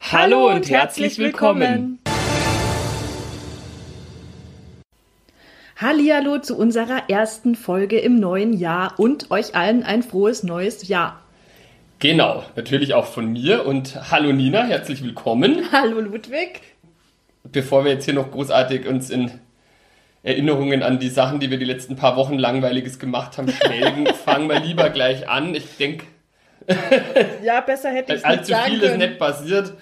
[0.00, 1.98] Hallo, und herzlich willkommen.
[5.76, 11.20] Hallihallo zu unserer ersten Folge im neuen Jahr und euch allen ein frohes neues Jahr.
[11.98, 15.64] Genau, natürlich auch von mir und hallo Nina, herzlich willkommen.
[15.72, 16.60] Hallo Ludwig.
[17.44, 19.30] Bevor wir jetzt hier noch großartig uns in
[20.22, 24.48] Erinnerungen an die Sachen, die wir die letzten paar Wochen langweiliges gemacht haben, schwelgen, fangen
[24.48, 25.54] wir lieber gleich an.
[25.54, 26.04] Ich denke,
[27.42, 29.72] Ja, besser hätte ich es nicht allzu sagen viel ist nicht passiert.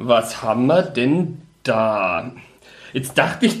[0.00, 2.30] Was haben wir denn da?
[2.92, 3.54] Jetzt dachte ich,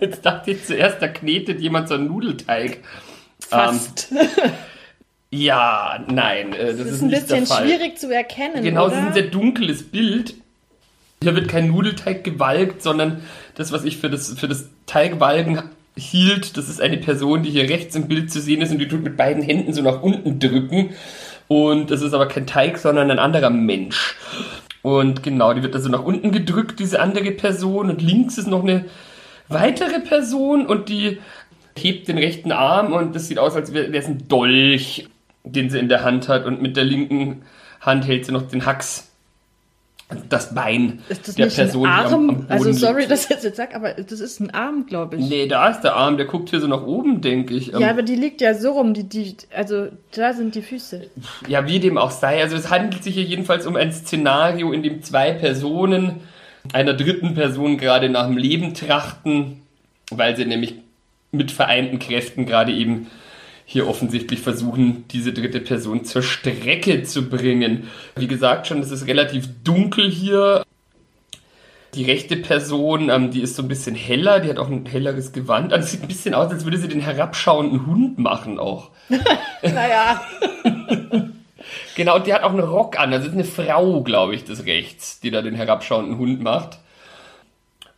[0.00, 2.78] jetzt dachte ich zuerst, da knetet jemand so einen Nudelteig.
[3.38, 4.12] Fast.
[5.30, 8.64] Ja, nein, äh, das, das ist, ist ein bisschen schwierig zu erkennen.
[8.64, 9.02] Genau, es oder?
[9.02, 10.34] ist ein sehr dunkles Bild.
[11.22, 13.22] Hier wird kein Nudelteig gewalkt, sondern
[13.54, 15.62] das, was ich für das, für das Teigwalken
[15.96, 18.88] hielt, das ist eine Person, die hier rechts im Bild zu sehen ist und die
[18.88, 20.90] tut mit beiden Händen so nach unten drücken.
[21.48, 24.16] Und das ist aber kein Teig, sondern ein anderer Mensch.
[24.82, 27.90] Und genau, die wird also nach unten gedrückt, diese andere Person.
[27.90, 28.84] Und links ist noch eine
[29.48, 31.18] weitere Person und die
[31.76, 35.08] hebt den rechten Arm und das sieht aus, als wäre es ein Dolch,
[35.44, 36.46] den sie in der Hand hat.
[36.46, 37.42] Und mit der linken
[37.80, 39.12] Hand hält sie noch den Hax.
[40.28, 41.00] Das Bein
[41.36, 42.14] der nicht Person, die Arm?
[42.14, 43.10] am, am Boden also sorry, liegt.
[43.10, 45.28] dass ich das jetzt sage, aber das ist ein Arm, glaube ich.
[45.28, 47.74] Nee, da ist der Arm, der guckt hier so nach oben, denke ich.
[47.74, 51.08] Ähm, Ja, aber die liegt ja so rum, die, die, also da sind die Füße.
[51.48, 52.40] Ja, wie dem auch sei.
[52.40, 56.20] Also es handelt sich hier jedenfalls um ein Szenario, in dem zwei Personen
[56.72, 59.62] einer dritten Person gerade nach dem Leben trachten,
[60.12, 60.74] weil sie nämlich
[61.32, 63.08] mit vereinten Kräften gerade eben
[63.66, 67.88] hier offensichtlich versuchen, diese dritte Person zur Strecke zu bringen.
[68.14, 70.62] Wie gesagt schon, es ist relativ dunkel hier.
[71.94, 75.32] Die rechte Person, ähm, die ist so ein bisschen heller, die hat auch ein helleres
[75.32, 75.80] Gewand an.
[75.80, 78.90] Es sieht ein bisschen aus, als würde sie den herabschauenden Hund machen auch.
[79.62, 80.20] Naja,
[81.96, 83.10] Genau, und die hat auch einen Rock an.
[83.10, 86.78] Das ist eine Frau, glaube ich, des Rechts, die da den herabschauenden Hund macht.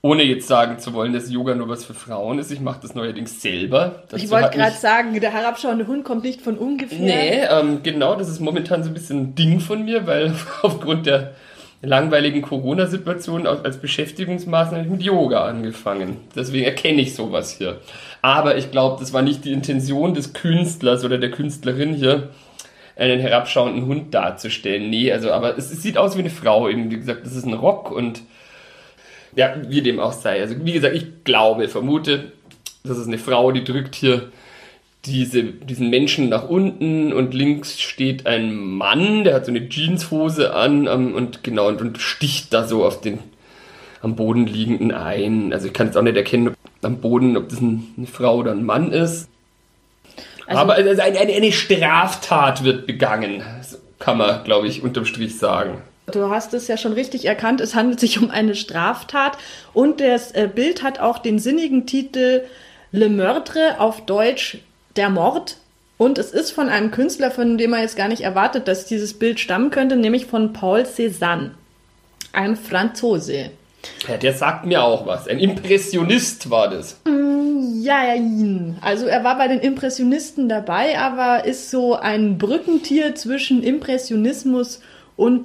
[0.00, 2.53] Ohne jetzt sagen zu wollen, dass Yoga nur was für Frauen ist.
[2.53, 4.04] Ich mache das neuerdings selber.
[4.04, 6.98] ich Dazu wollte hat gerade sagen, der herabschauende Hund kommt nicht von ungefähr.
[6.98, 10.32] Nee, ähm, genau, das ist momentan so ein bisschen ein Ding von mir, weil
[10.62, 11.32] aufgrund der
[11.82, 16.19] langweiligen Corona-Situation als Beschäftigungsmaßnahme ich mit Yoga angefangen.
[16.34, 17.78] Deswegen erkenne ich sowas hier.
[18.22, 22.31] Aber ich glaube, das war nicht die Intention des Künstlers oder der Künstlerin hier,
[22.97, 24.91] einen herabschauenden Hund darzustellen.
[24.91, 26.69] Nee, also, aber es, es sieht aus wie eine Frau.
[26.69, 28.22] Eben, wie gesagt, das ist ein Rock und
[29.36, 30.40] ja, wie dem auch sei.
[30.40, 32.32] Also, wie gesagt, ich glaube, vermute,
[32.84, 34.30] das ist eine Frau, die drückt hier
[35.04, 40.52] diese, diesen Menschen nach unten und links steht ein Mann, der hat so eine Jeanshose
[40.54, 43.18] an ähm, und genau und, und sticht da so auf den
[44.00, 45.52] am Boden liegenden ein.
[45.52, 48.36] Also ich kann jetzt auch nicht erkennen ob, am Boden, ob das ein, eine Frau
[48.38, 49.28] oder ein Mann ist.
[50.46, 53.42] Also- Aber also eine, eine, eine Straftat wird begangen,
[53.98, 55.82] kann man, glaube ich, unterm Strich sagen.
[56.12, 59.36] Du hast es ja schon richtig erkannt, es handelt sich um eine Straftat
[59.72, 62.42] und das äh, Bild hat auch den sinnigen Titel
[62.92, 64.58] Le Meurtre auf Deutsch
[64.96, 65.56] Der Mord.
[65.98, 69.19] Und es ist von einem Künstler, von dem man jetzt gar nicht erwartet, dass dieses
[69.19, 71.50] Bild stammen könnte, nämlich von Paul Cézanne,
[72.32, 73.50] einem Franzose.
[74.08, 75.26] Ja, der sagt mir auch was.
[75.28, 77.00] Ein Impressionist war das.
[77.81, 78.02] Ja,
[78.81, 84.82] also er war bei den Impressionisten dabei, aber ist so ein Brückentier zwischen Impressionismus und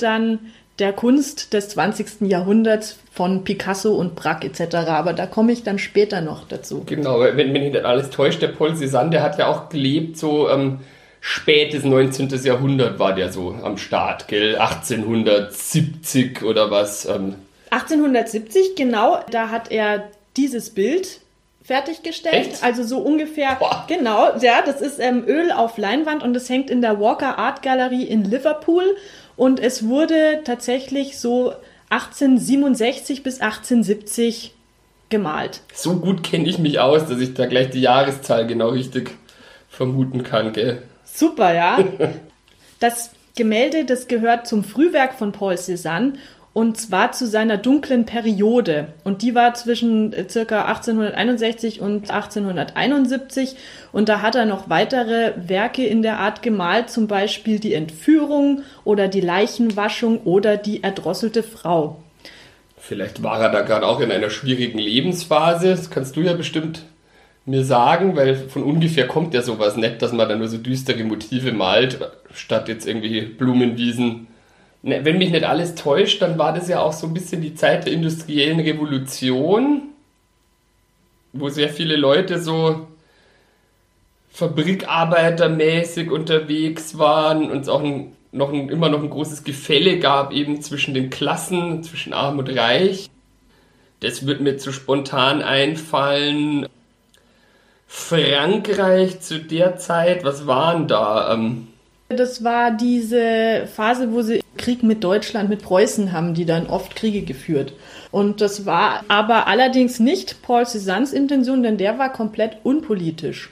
[0.02, 0.40] dann
[0.80, 2.22] der Kunst des 20.
[2.22, 4.76] Jahrhunderts von Picasso und Braque etc.
[4.88, 6.84] Aber da komme ich dann später noch dazu.
[6.86, 10.18] Genau, wenn, wenn mich nicht alles täuscht, der Paul Cézanne, der hat ja auch gelebt,
[10.18, 10.80] so ähm,
[11.22, 12.30] spätes 19.
[12.44, 14.56] Jahrhundert war der so am Start, gell?
[14.58, 17.06] 1870 oder was.
[17.06, 17.36] Ähm,
[17.70, 21.20] 1870, genau, da hat er dieses Bild
[21.64, 22.36] fertiggestellt.
[22.36, 22.64] Echt?
[22.64, 23.86] Also so ungefähr, Boah.
[23.88, 27.62] genau, ja, das ist ähm, Öl auf Leinwand und es hängt in der Walker Art
[27.62, 28.84] Gallery in Liverpool
[29.36, 31.54] und es wurde tatsächlich so
[31.90, 34.54] 1867 bis 1870
[35.10, 35.62] gemalt.
[35.74, 39.12] So gut kenne ich mich aus, dass ich da gleich die Jahreszahl genau richtig
[39.70, 40.82] vermuten kann, gell?
[41.06, 41.80] Super, ja.
[42.80, 46.16] Das Gemälde, das gehört zum Frühwerk von Paul Cézanne
[46.54, 48.90] und zwar zu seiner dunklen Periode.
[49.04, 53.56] Und die war zwischen äh, circa 1861 und 1871.
[53.92, 58.62] Und da hat er noch weitere Werke in der Art gemalt, zum Beispiel die Entführung
[58.84, 62.04] oder die Leichenwaschung oder die erdrosselte Frau.
[62.78, 65.70] Vielleicht war er da gerade auch in einer schwierigen Lebensphase.
[65.70, 66.84] Das kannst du ja bestimmt
[67.46, 71.04] mir sagen, weil von ungefähr kommt ja sowas nicht, dass man da nur so düstere
[71.04, 72.00] Motive malt,
[72.34, 74.28] statt jetzt irgendwie Blumenwiesen
[74.84, 77.86] wenn mich nicht alles täuscht, dann war das ja auch so ein bisschen die Zeit
[77.86, 79.84] der industriellen Revolution,
[81.32, 82.88] wo sehr viele Leute so
[84.34, 90.34] fabrikarbeitermäßig unterwegs waren und es auch ein, noch ein, immer noch ein großes Gefälle gab
[90.34, 93.10] eben zwischen den Klassen, zwischen Arm und Reich.
[94.02, 96.68] Das wird mir zu spontan einfallen.
[97.88, 101.34] Frankreich zu der Zeit, was waren da?
[101.34, 101.68] Ähm,
[102.10, 106.96] das war diese Phase, wo sie Krieg mit Deutschland, mit Preußen haben, die dann oft
[106.96, 107.74] Kriege geführt.
[108.12, 113.50] Und das war aber allerdings nicht Paul Cézannes Intention, denn der war komplett unpolitisch.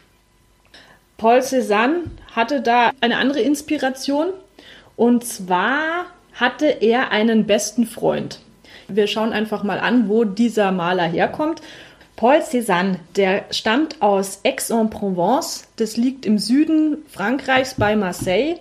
[1.18, 2.03] Paul Cézanne
[2.36, 4.27] hatte da eine andere Inspiration
[4.95, 8.39] und zwar hatte er einen besten Freund.
[8.88, 11.62] Wir schauen einfach mal an, wo dieser Maler herkommt.
[12.15, 18.57] Paul Cézanne, der stammt aus Aix-en-Provence, das liegt im Süden Frankreichs bei Marseille.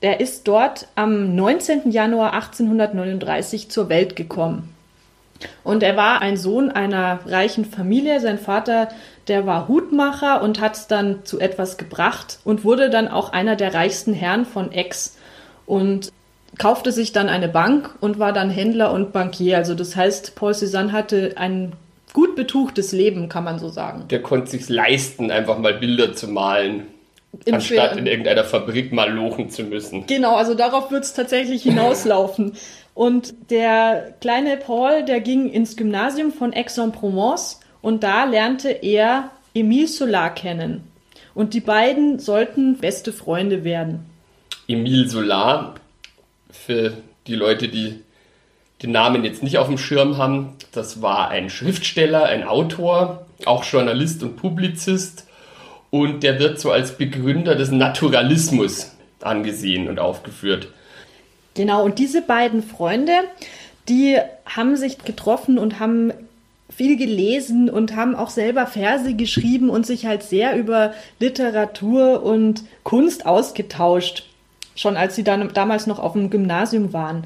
[0.00, 1.90] Er ist dort am 19.
[1.90, 4.74] Januar 1839 zur Welt gekommen.
[5.64, 8.20] Und er war ein Sohn einer reichen Familie.
[8.20, 8.88] Sein Vater,
[9.28, 13.56] der war Hutmacher und hat es dann zu etwas gebracht und wurde dann auch einer
[13.56, 15.16] der reichsten Herren von Aix
[15.66, 16.12] und
[16.58, 19.58] kaufte sich dann eine Bank und war dann Händler und Bankier.
[19.58, 21.72] Also das heißt, Paul Cézanne hatte ein
[22.12, 24.04] gut betuchtes Leben, kann man so sagen.
[24.08, 26.86] Der konnte sich leisten, einfach mal Bilder zu malen.
[27.44, 27.98] Anstatt Schweren.
[27.98, 30.06] in irgendeiner Fabrik mal lochen zu müssen.
[30.06, 32.52] Genau, also darauf wird es tatsächlich hinauslaufen.
[32.94, 39.88] und der kleine Paul, der ging ins Gymnasium von Aix-en-Provence und da lernte er Emile
[39.88, 40.84] Solar kennen.
[41.34, 44.06] Und die beiden sollten beste Freunde werden.
[44.68, 45.74] Emile Solar,
[46.50, 46.94] für
[47.26, 48.00] die Leute, die
[48.82, 53.64] den Namen jetzt nicht auf dem Schirm haben, das war ein Schriftsteller, ein Autor, auch
[53.64, 55.25] Journalist und Publizist
[55.90, 60.68] und der wird so als Begründer des Naturalismus angesehen und aufgeführt.
[61.54, 63.12] Genau, und diese beiden Freunde,
[63.88, 66.12] die haben sich getroffen und haben
[66.68, 72.64] viel gelesen und haben auch selber Verse geschrieben und sich halt sehr über Literatur und
[72.82, 74.26] Kunst ausgetauscht,
[74.74, 77.24] schon als sie dann damals noch auf dem Gymnasium waren.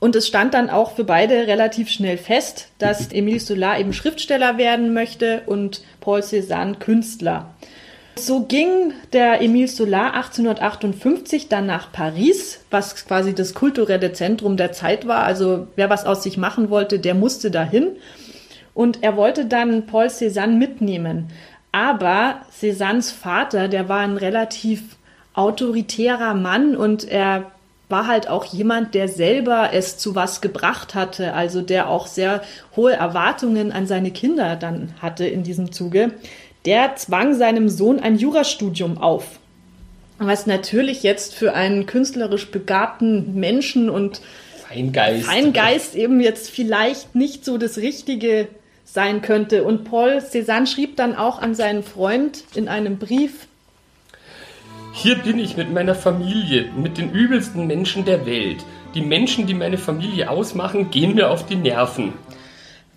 [0.00, 4.58] Und es stand dann auch für beide relativ schnell fest, dass Emile Solar eben Schriftsteller
[4.58, 7.54] werden möchte und Paul Cézanne Künstler.
[8.18, 14.72] So ging der Emile Solar 1858 dann nach Paris, was quasi das kulturelle Zentrum der
[14.72, 15.22] Zeit war.
[15.22, 17.92] Also wer was aus sich machen wollte, der musste dahin.
[18.74, 21.28] Und er wollte dann Paul Cézanne mitnehmen.
[21.70, 24.82] Aber Cézannes Vater, der war ein relativ
[25.34, 27.52] autoritärer Mann und er
[27.88, 32.42] war halt auch jemand, der selber es zu was gebracht hatte, also der auch sehr
[32.76, 36.12] hohe Erwartungen an seine Kinder dann hatte in diesem Zuge.
[36.68, 39.38] Der zwang seinem Sohn ein Jurastudium auf.
[40.18, 44.20] Was natürlich jetzt für einen künstlerisch begabten Menschen und
[44.68, 45.24] Feingeist.
[45.24, 48.48] Feingeist eben jetzt vielleicht nicht so das Richtige
[48.84, 49.64] sein könnte.
[49.64, 53.46] Und Paul Cézanne schrieb dann auch an seinen Freund in einem Brief,
[54.92, 58.62] hier bin ich mit meiner Familie, mit den übelsten Menschen der Welt.
[58.94, 62.12] Die Menschen, die meine Familie ausmachen, gehen mir auf die Nerven.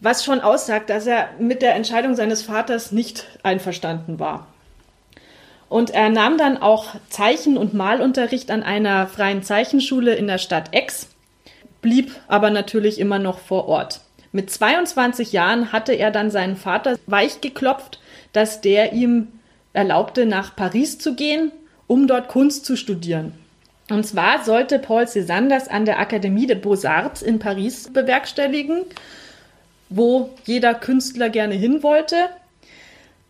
[0.02, 4.48] Was schon aussagt, dass er mit der Entscheidung seines Vaters nicht einverstanden war.
[5.70, 10.76] Und er nahm dann auch Zeichen- und Malunterricht an einer freien Zeichenschule in der Stadt
[10.76, 11.08] Aix,
[11.82, 14.02] blieb aber natürlich immer noch vor Ort.
[14.34, 18.02] Mit 22 Jahren hatte er dann seinen Vater weichgeklopft,
[18.34, 19.28] dass der ihm
[19.72, 21.54] erlaubte, nach Paris zu gehen
[21.92, 23.34] um dort Kunst zu studieren.
[23.90, 28.86] Und zwar sollte Paul Cézanne das an der Akademie des Beaux-Arts in Paris bewerkstelligen,
[29.92, 32.16] wo jeder Künstler gerne hin wollte.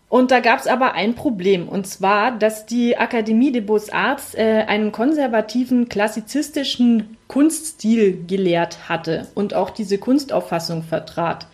[0.08, 4.66] Und da gab es aber ein Problem, und zwar, dass die Akademie des Beaux-Arts äh,
[4.68, 11.48] einen konservativen, klassizistischen Kunststil gelehrt hatte und auch diese Kunstauffassung vertrat.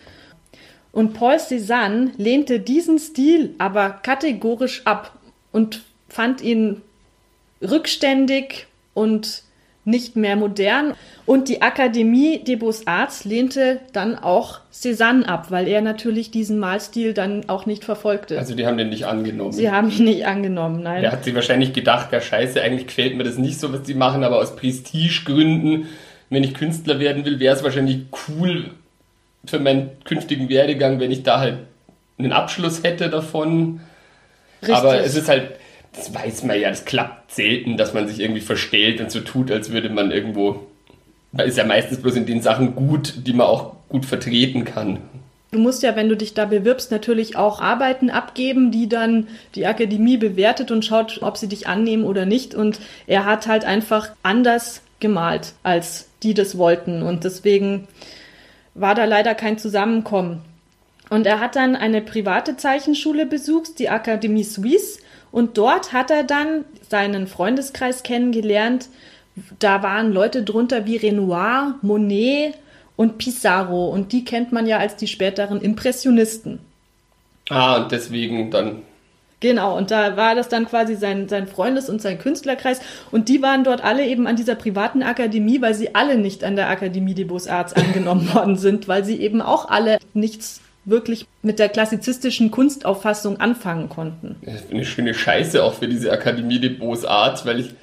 [0.92, 5.12] Und Paul Cézanne lehnte diesen Stil aber kategorisch ab
[5.52, 6.82] und fand ihn
[7.62, 9.44] rückständig und
[9.88, 10.94] nicht mehr modern.
[11.26, 17.14] Und die Akademie des Beaux-Arts lehnte dann auch Cézanne ab, weil er natürlich diesen Malstil
[17.14, 18.38] dann auch nicht verfolgte.
[18.38, 19.54] Also die haben den nicht angenommen.
[19.54, 21.04] Sie haben ihn nicht angenommen, nein.
[21.04, 23.94] Er hat sich wahrscheinlich gedacht, ja scheiße, eigentlich gefällt mir das nicht so, was die
[23.94, 25.88] machen, aber aus Prestigegründen,
[26.30, 28.72] wenn ich Künstler werden will, wäre es wahrscheinlich cool
[29.46, 31.60] für meinen künftigen Werdegang, wenn ich da halt
[32.20, 33.80] einen Abschluss hätte davon.
[34.62, 34.76] Richtig.
[34.76, 35.52] Aber es ist halt,
[35.96, 39.52] das weiß man ja, das klappt selten, dass man sich irgendwie verstellt und so tut,
[39.52, 40.68] als würde man irgendwo.
[41.32, 45.00] Man ist ja meistens bloß in den Sachen gut, die man auch gut vertreten kann.
[45.52, 49.66] Du musst ja, wenn du dich da bewirbst, natürlich auch Arbeiten abgeben, die dann die
[49.66, 52.54] Akademie bewertet und schaut, ob sie dich annehmen oder nicht.
[52.54, 57.02] Und er hat halt einfach anders gemalt, als die das wollten.
[57.02, 57.88] Und deswegen
[58.74, 60.42] war da leider kein Zusammenkommen.
[61.10, 64.97] Und er hat dann eine private Zeichenschule besucht, die Akademie Suisse.
[65.32, 68.90] Und dort hat er dann seinen Freundeskreis kennengelernt.
[69.60, 72.56] Da waren Leute drunter wie Renoir, Monet
[72.96, 73.90] und Pissarro.
[73.90, 76.60] Und die kennt man ja als die späteren Impressionisten.
[77.50, 78.82] Ah, und deswegen dann.
[79.40, 82.82] Genau, und da war das dann quasi sein, sein Freundes- und sein Künstlerkreis.
[83.12, 86.56] Und die waren dort alle eben an dieser privaten Akademie, weil sie alle nicht an
[86.56, 91.60] der Akademie des Beaux-Arts angenommen worden sind, weil sie eben auch alle nichts wirklich mit
[91.60, 94.38] der klassizistischen Kunstauffassung anfangen konnten.
[94.72, 97.76] Eine schöne Scheiße auch für diese Akademie des Beaux-Arts, weil ich,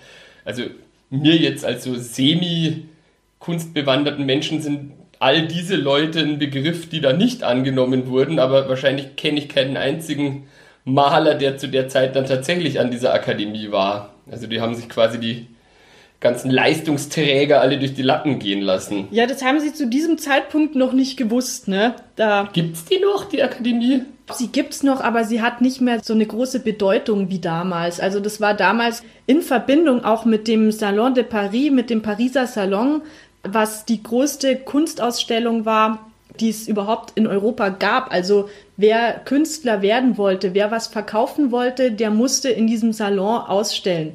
[0.45, 0.65] also
[1.11, 7.45] mir jetzt als so semi-kunstbewanderten Menschen sind all diese Leute ein Begriff, die da nicht
[7.45, 10.47] angenommen wurden, aber wahrscheinlich kenne ich keinen einzigen
[10.85, 14.15] Maler, der zu der Zeit dann tatsächlich an dieser Akademie war.
[14.31, 15.47] Also die haben sich quasi die
[16.21, 19.09] ganzen Leistungsträger alle durch die Lappen gehen lassen.
[19.11, 21.95] Ja, das haben sie zu diesem Zeitpunkt noch nicht gewusst, ne?
[22.17, 24.03] Da gibt's die noch, die Akademie?
[24.33, 28.01] Sie gibt's noch, aber sie hat nicht mehr so eine große Bedeutung wie damals.
[28.01, 32.47] Also das war damals in Verbindung auch mit dem Salon de Paris, mit dem Pariser
[32.47, 33.03] Salon,
[33.43, 38.13] was die größte Kunstausstellung war, die es überhaupt in Europa gab.
[38.13, 44.15] Also wer Künstler werden wollte, wer was verkaufen wollte, der musste in diesem Salon ausstellen.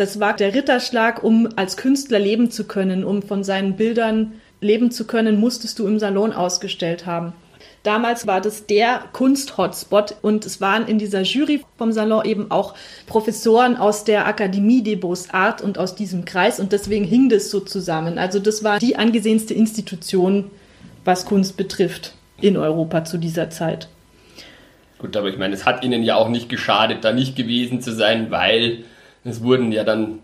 [0.00, 4.90] Das war der Ritterschlag, um als Künstler leben zu können, um von seinen Bildern leben
[4.90, 7.34] zu können, musstest du im Salon ausgestellt haben.
[7.82, 12.74] Damals war das der Kunst-Hotspot und es waren in dieser Jury vom Salon eben auch
[13.08, 17.60] Professoren aus der Akademie des Beaux-Arts und aus diesem Kreis und deswegen hing das so
[17.60, 18.16] zusammen.
[18.16, 20.50] Also das war die angesehenste Institution,
[21.04, 23.88] was Kunst betrifft in Europa zu dieser Zeit.
[24.96, 27.92] Gut, aber ich meine, es hat ihnen ja auch nicht geschadet, da nicht gewesen zu
[27.92, 28.84] sein, weil
[29.24, 30.20] es wurden ja dann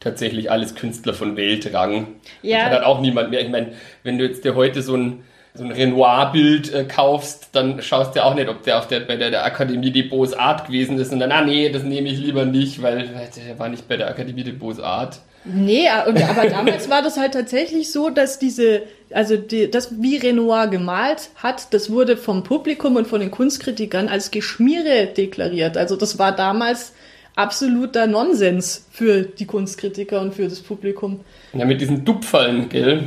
[0.00, 2.08] tatsächlich alles Künstler von Weltrang.
[2.42, 2.64] Ja.
[2.64, 3.40] hat halt auch niemand mehr.
[3.40, 7.80] Ich meine, wenn du jetzt dir heute so ein, so ein Renoir-Bild äh, kaufst, dann
[7.82, 10.98] schaust du auch nicht, ob der auf der, bei der, der Akademie des Beaux-Arts gewesen
[10.98, 13.08] ist und dann, ah nee, das nehme ich lieber nicht, weil
[13.46, 15.22] der war nicht bei der Akademie des Beaux-Arts.
[15.44, 16.12] Nee, aber
[16.48, 21.72] damals war das halt tatsächlich so, dass diese, also die, das, wie Renoir gemalt hat,
[21.72, 25.76] das wurde vom Publikum und von den Kunstkritikern als Geschmiere deklariert.
[25.76, 26.92] Also das war damals
[27.36, 31.20] absoluter Nonsens für die Kunstkritiker und für das Publikum.
[31.52, 33.04] Ja, mit diesen Dupfallen, gell?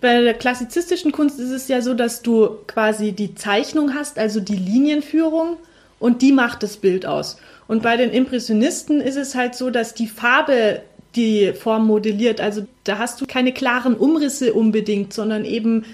[0.00, 4.40] Bei der klassizistischen Kunst ist es ja so, dass du quasi die Zeichnung hast, also
[4.40, 5.56] die Linienführung,
[5.98, 7.38] und die macht das Bild aus.
[7.68, 10.82] Und bei den Impressionisten ist es halt so, dass die Farbe
[11.14, 12.40] die Form modelliert.
[12.40, 15.84] Also da hast du keine klaren Umrisse unbedingt, sondern eben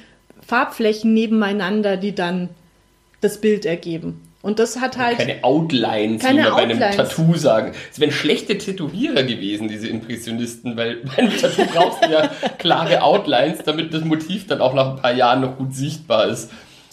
[0.45, 2.49] Farbflächen nebeneinander, die dann
[3.21, 4.21] das Bild ergeben.
[4.43, 5.19] Und das hat halt.
[5.19, 7.73] Keine Outlines, keine wie wir bei einem Tattoo sagen.
[7.93, 13.03] Es wären schlechte Tätowierer gewesen, diese Impressionisten, weil bei einem Tattoo brauchst du ja klare
[13.03, 16.51] Outlines, damit das Motiv dann auch nach ein paar Jahren noch gut sichtbar ist.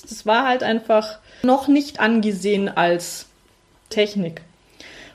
[0.08, 3.26] Das war halt einfach noch nicht angesehen als
[3.90, 4.42] Technik.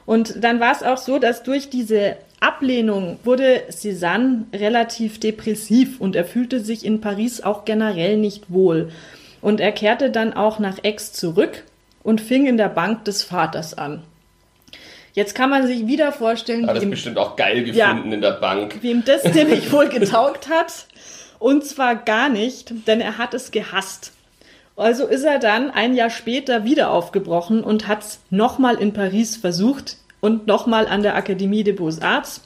[0.04, 6.14] Und dann war es auch so, dass durch diese Ablehnung wurde Cézanne relativ depressiv und
[6.14, 8.90] er fühlte sich in Paris auch generell nicht wohl.
[9.40, 11.62] Und er kehrte dann auch nach Aix zurück
[12.04, 14.04] und fing in der Bank des Vaters an.
[15.14, 17.76] Jetzt kann man sich wieder vorstellen, hat das bestimmt auch geil gefunden
[18.08, 18.78] ja, in der Bank.
[18.82, 20.87] Wie ihm das nämlich wohl getaugt hat.
[21.38, 24.12] Und zwar gar nicht, denn er hat es gehasst.
[24.76, 29.37] Also ist er dann ein Jahr später wieder aufgebrochen und hat es nochmal in Paris
[29.37, 32.42] versucht und nochmal an der Akademie des Beaux-Arts.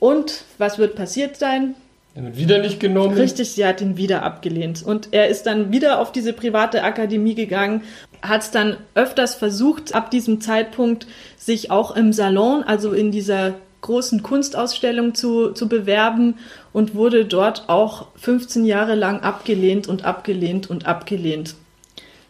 [0.00, 1.76] Und was wird passiert sein?
[2.14, 3.14] Er wird wieder nicht genommen.
[3.14, 4.82] Richtig, sie hat ihn wieder abgelehnt.
[4.82, 7.84] Und er ist dann wieder auf diese private Akademie gegangen,
[8.22, 13.54] hat es dann öfters versucht, ab diesem Zeitpunkt sich auch im Salon, also in dieser
[13.80, 16.34] großen Kunstausstellung zu, zu bewerben
[16.72, 21.54] und wurde dort auch 15 Jahre lang abgelehnt und abgelehnt und abgelehnt.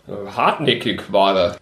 [0.07, 1.57] Hartnäckig war er.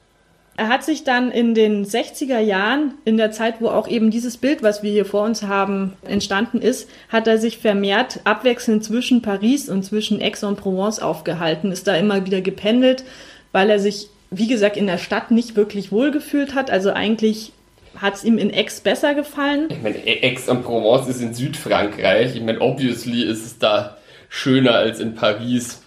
[0.56, 4.36] Er hat sich dann in den 60er Jahren, in der Zeit, wo auch eben dieses
[4.38, 9.22] Bild, was wir hier vor uns haben, entstanden ist, hat er sich vermehrt abwechselnd zwischen
[9.22, 13.04] Paris und zwischen Aix-en-Provence aufgehalten, ist da immer wieder gependelt,
[13.52, 16.70] weil er sich, wie gesagt, in der Stadt nicht wirklich wohlgefühlt hat.
[16.70, 17.52] Also eigentlich
[17.96, 19.68] hat es ihm in Aix besser gefallen.
[19.70, 22.36] Ich meine, Aix-en-Provence ist in Südfrankreich.
[22.36, 23.96] Ich meine, obviously ist es da
[24.28, 25.82] schöner als in Paris.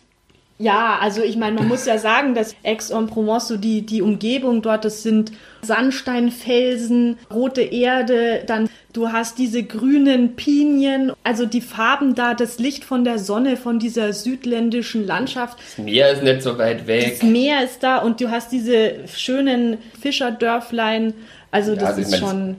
[0.61, 4.85] Ja, also ich meine, man muss ja sagen, dass Aix-en-Provence, so die, die Umgebung dort,
[4.85, 5.31] das sind
[5.63, 12.83] Sandsteinfelsen, rote Erde, dann du hast diese grünen Pinien, also die Farben da, das Licht
[12.83, 15.57] von der Sonne, von dieser südländischen Landschaft.
[15.77, 17.17] Das Meer ist nicht so weit weg.
[17.19, 21.15] Das Meer ist da und du hast diese schönen Fischerdörflein,
[21.49, 22.55] also das ja, also ist schon...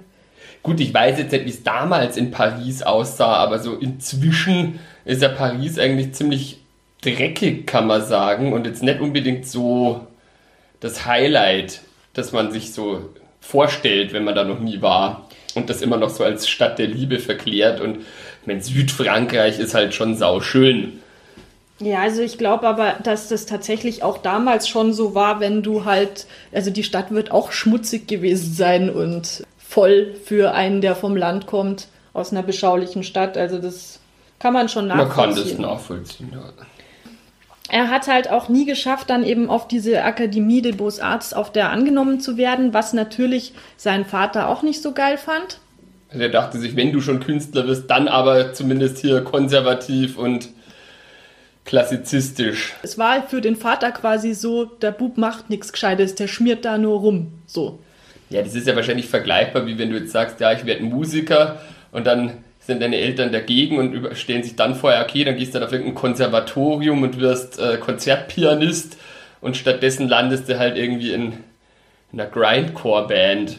[0.64, 5.22] Gut, ich weiß jetzt nicht, wie es damals in Paris aussah, aber so inzwischen ist
[5.22, 6.61] ja Paris eigentlich ziemlich
[7.02, 10.06] dreckig, kann man sagen, und jetzt nicht unbedingt so
[10.80, 11.82] das Highlight,
[12.14, 16.10] das man sich so vorstellt, wenn man da noch nie war und das immer noch
[16.10, 17.80] so als Stadt der Liebe verklärt.
[17.80, 21.00] Und ich meine, Südfrankreich ist halt schon sauschön.
[21.80, 25.84] Ja, also ich glaube aber, dass das tatsächlich auch damals schon so war, wenn du
[25.84, 31.16] halt, also die Stadt wird auch schmutzig gewesen sein und voll für einen, der vom
[31.16, 33.36] Land kommt, aus einer beschaulichen Stadt.
[33.36, 33.98] Also das
[34.38, 35.16] kann man schon nachvollziehen.
[35.16, 36.52] Man kann das nachvollziehen, ja
[37.72, 41.70] er hat halt auch nie geschafft, dann eben auf diese Akademie des Beaux-Arts auf der
[41.70, 45.58] angenommen zu werden, was natürlich sein Vater auch nicht so geil fand.
[46.10, 50.50] Also er dachte sich, wenn du schon Künstler wirst, dann aber zumindest hier konservativ und
[51.64, 52.74] klassizistisch.
[52.82, 56.76] Es war für den Vater quasi so, der Bub macht nichts Gescheites, der schmiert da
[56.76, 57.78] nur rum, so.
[58.28, 61.62] Ja, das ist ja wahrscheinlich vergleichbar, wie wenn du jetzt sagst, ja, ich werde Musiker
[61.90, 62.34] und dann
[62.66, 65.94] sind deine Eltern dagegen und stellen sich dann vor, okay, dann gehst du auf irgendein
[65.94, 68.96] Konservatorium und wirst äh, Konzertpianist
[69.40, 71.32] und stattdessen landest du halt irgendwie in,
[72.12, 73.58] in einer Grindcore-Band.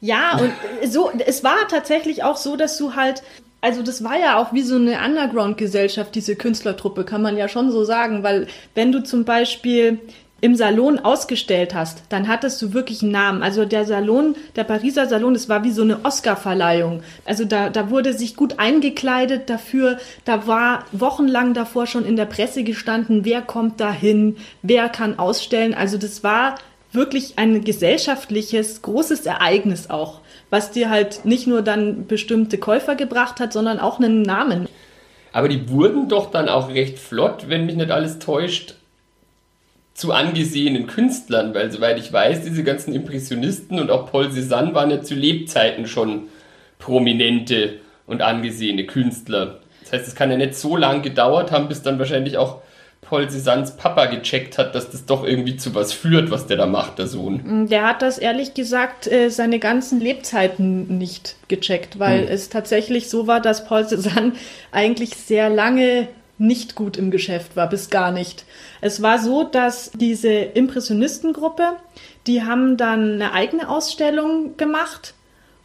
[0.00, 0.52] Ja, und
[0.90, 3.22] so, es war tatsächlich auch so, dass du halt,
[3.60, 7.70] also das war ja auch wie so eine Underground-Gesellschaft, diese Künstlertruppe, kann man ja schon
[7.70, 10.00] so sagen, weil wenn du zum Beispiel
[10.40, 13.42] im Salon ausgestellt hast, dann hattest du wirklich einen Namen.
[13.42, 17.02] Also der Salon, der Pariser Salon, das war wie so eine Oscar-Verleihung.
[17.24, 19.98] Also da, da wurde sich gut eingekleidet dafür.
[20.24, 25.18] Da war wochenlang davor schon in der Presse gestanden, wer kommt da hin, wer kann
[25.18, 25.74] ausstellen.
[25.74, 26.56] Also das war
[26.92, 30.20] wirklich ein gesellschaftliches, großes Ereignis auch,
[30.50, 34.68] was dir halt nicht nur dann bestimmte Käufer gebracht hat, sondern auch einen Namen.
[35.32, 38.75] Aber die wurden doch dann auch recht flott, wenn mich nicht alles täuscht,
[39.96, 44.90] zu angesehenen Künstlern, weil soweit ich weiß, diese ganzen Impressionisten und auch Paul Cézanne waren
[44.90, 46.24] ja zu Lebzeiten schon
[46.78, 49.60] prominente und angesehene Künstler.
[49.80, 52.60] Das heißt, es kann ja nicht so lange gedauert haben, bis dann wahrscheinlich auch
[53.00, 56.66] Paul Cézannes Papa gecheckt hat, dass das doch irgendwie zu was führt, was der da
[56.66, 57.62] macht, der Sohn.
[57.62, 62.28] Mm, der hat das ehrlich gesagt äh, seine ganzen Lebzeiten nicht gecheckt, weil hm.
[62.28, 64.32] es tatsächlich so war, dass Paul Cézanne
[64.72, 68.44] eigentlich sehr lange nicht gut im Geschäft war, bis gar nicht.
[68.80, 71.76] Es war so, dass diese Impressionistengruppe,
[72.26, 75.14] die haben dann eine eigene Ausstellung gemacht.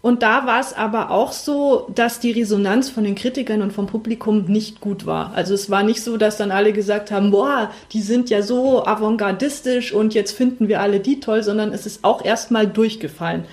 [0.01, 3.85] Und da war es aber auch so, dass die Resonanz von den Kritikern und vom
[3.85, 5.33] Publikum nicht gut war.
[5.35, 8.83] Also es war nicht so, dass dann alle gesagt haben, boah, die sind ja so
[8.83, 13.45] avantgardistisch und jetzt finden wir alle die toll, sondern es ist auch erstmal durchgefallen.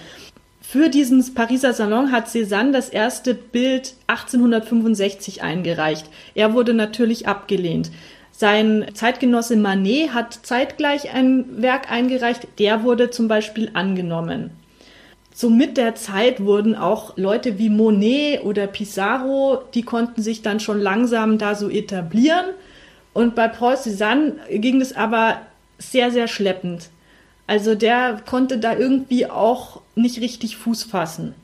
[0.71, 6.05] Für diesen Pariser Salon hat Cézanne das erste Bild 1865 eingereicht.
[6.35, 7.91] Er wurde natürlich abgelehnt.
[8.33, 14.51] Sein Zeitgenosse Manet hat zeitgleich ein Werk eingereicht, der wurde zum Beispiel angenommen.
[15.33, 20.61] So mit der Zeit wurden auch Leute wie Monet oder Pissarro, die konnten sich dann
[20.61, 22.45] schon langsam da so etablieren.
[23.15, 25.41] Und bei Paul Cézanne ging es aber
[25.79, 26.91] sehr, sehr schleppend.
[27.49, 31.35] Also der konnte da irgendwie auch nicht richtig Fuß fassen.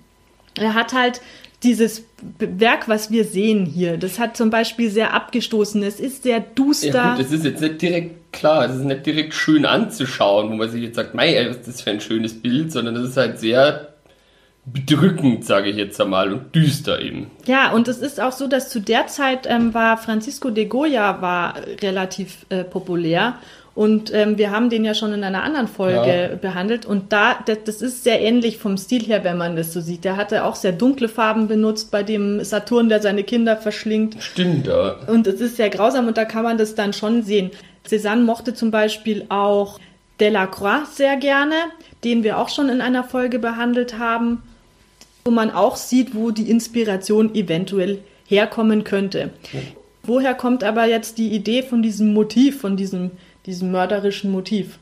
[0.56, 1.20] Er hat halt
[1.64, 2.04] dieses
[2.38, 5.82] Werk, was wir sehen hier, das hat zum Beispiel sehr abgestoßen.
[5.82, 6.88] Es ist sehr duster.
[6.88, 10.56] Ja, gut, es ist jetzt nicht direkt klar, es ist nicht direkt schön anzuschauen, wo
[10.56, 13.16] man sich jetzt sagt, mei, was ist das für ein schönes Bild, sondern es ist
[13.16, 13.94] halt sehr
[14.66, 17.30] bedrückend, sage ich jetzt einmal, und düster eben.
[17.46, 21.22] Ja, und es ist auch so, dass zu der Zeit ähm, war Francisco de Goya
[21.22, 23.38] war relativ äh, populär
[23.74, 26.37] und ähm, wir haben den ja schon in einer anderen Folge ja.
[26.37, 26.87] behandelt.
[26.87, 30.04] Und da, das, das, ist sehr ähnlich vom Stil her, wenn man das so sieht.
[30.04, 34.16] Der hatte auch sehr dunkle Farben benutzt bei dem Saturn, der seine Kinder verschlingt.
[34.20, 34.96] Stimmt, ja.
[35.08, 37.50] Und es ist sehr grausam und da kann man das dann schon sehen.
[37.84, 39.80] Cézanne mochte zum Beispiel auch
[40.20, 41.56] Delacroix sehr gerne,
[42.04, 44.42] den wir auch schon in einer Folge behandelt haben,
[45.24, 49.30] wo man auch sieht, wo die Inspiration eventuell herkommen könnte.
[50.04, 53.10] Woher kommt aber jetzt die Idee von diesem Motiv, von diesem
[53.46, 54.78] diesem mörderischen Motiv.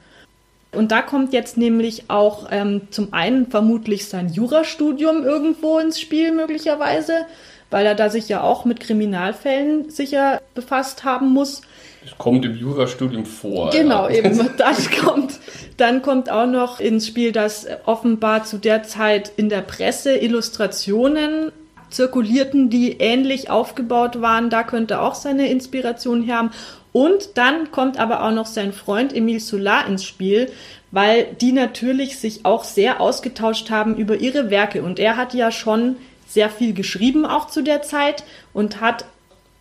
[0.73, 6.33] Und da kommt jetzt nämlich auch ähm, zum einen vermutlich sein Jurastudium irgendwo ins Spiel
[6.33, 7.27] möglicherweise,
[7.71, 11.61] weil er da sich ja auch mit Kriminalfällen sicher befasst haben muss.
[12.03, 13.71] Das kommt im Jurastudium vor.
[13.71, 14.17] Genau, ja.
[14.17, 14.51] eben.
[14.57, 15.39] Das kommt,
[15.77, 21.53] dann kommt auch noch ins Spiel, dass offenbar zu der Zeit in der Presse Illustrationen
[21.93, 24.51] zirkulierten, die ähnlich aufgebaut waren.
[24.51, 26.51] Da könnte auch seine Inspiration her haben.
[26.93, 30.51] Und dann kommt aber auch noch sein Freund Emile Solar ins Spiel,
[30.91, 34.83] weil die natürlich sich auch sehr ausgetauscht haben über ihre Werke.
[34.83, 39.05] Und er hat ja schon sehr viel geschrieben, auch zu der Zeit, und hat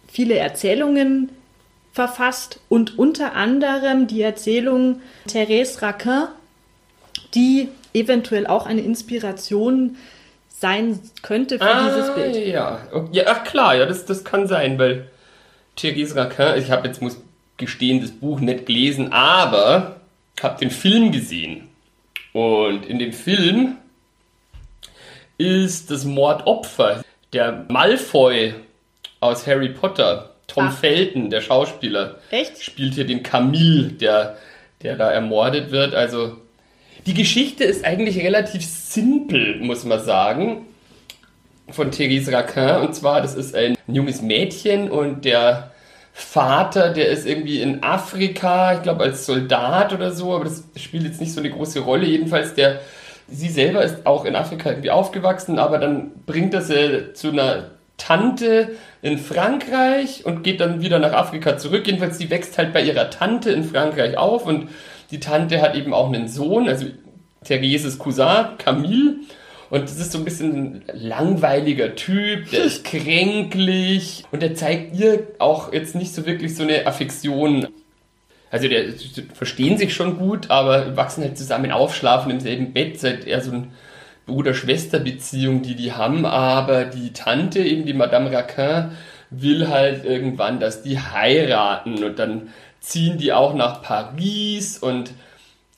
[0.07, 1.29] viele Erzählungen
[1.93, 6.27] verfasst und unter anderem die Erzählung Thérèse Raquin,
[7.33, 9.97] die eventuell auch eine Inspiration
[10.61, 12.47] sein könnte für ah, dieses Bild.
[12.47, 12.79] Ja,
[13.11, 15.07] ja ach klar, ja, das, das kann sein, weil
[15.77, 17.17] Thérèse Raquin, ich habe jetzt, muss
[17.57, 19.97] gestehen, das Buch nicht gelesen, aber
[20.41, 21.67] habe den Film gesehen.
[22.33, 23.77] Und in dem Film
[25.37, 28.53] ist das Mordopfer der Malfoy
[29.19, 30.29] aus Harry Potter.
[30.47, 30.77] Tom Ach.
[30.77, 32.61] Felton, der Schauspieler, Echt?
[32.61, 34.37] spielt hier den Camille, der,
[34.81, 35.95] der da ermordet wird.
[35.95, 36.37] Also
[37.05, 40.65] die Geschichte ist eigentlich relativ simpel, muss man sagen,
[41.69, 42.87] von Therese Raquin.
[42.87, 45.71] Und zwar, das ist ein junges Mädchen und der
[46.13, 51.03] Vater, der ist irgendwie in Afrika, ich glaube als Soldat oder so, aber das spielt
[51.03, 52.05] jetzt nicht so eine große Rolle.
[52.05, 52.81] Jedenfalls der,
[53.29, 57.71] sie selber ist auch in Afrika irgendwie aufgewachsen, aber dann bringt er sie zu einer
[57.97, 61.85] Tante in Frankreich und geht dann wieder nach Afrika zurück.
[61.85, 64.69] Jedenfalls, die wächst halt bei ihrer Tante in Frankreich auf und
[65.11, 66.87] die Tante hat eben auch einen Sohn, also
[67.43, 69.15] Thereses Cousin, Camille.
[69.69, 74.95] Und das ist so ein bisschen ein langweiliger Typ, der ist kränklich und der zeigt
[74.95, 77.67] ihr auch jetzt nicht so wirklich so eine Affektion.
[78.49, 78.91] Also der
[79.33, 83.39] verstehen sich schon gut, aber wachsen halt zusammen auf, schlafen im selben Bett, seit er
[83.39, 83.71] so ein
[84.25, 88.91] Bruder-Schwester-Beziehung, die die haben, aber die Tante, eben die Madame Raquin,
[89.29, 92.49] will halt irgendwann, dass die heiraten und dann
[92.81, 95.13] ziehen die auch nach Paris und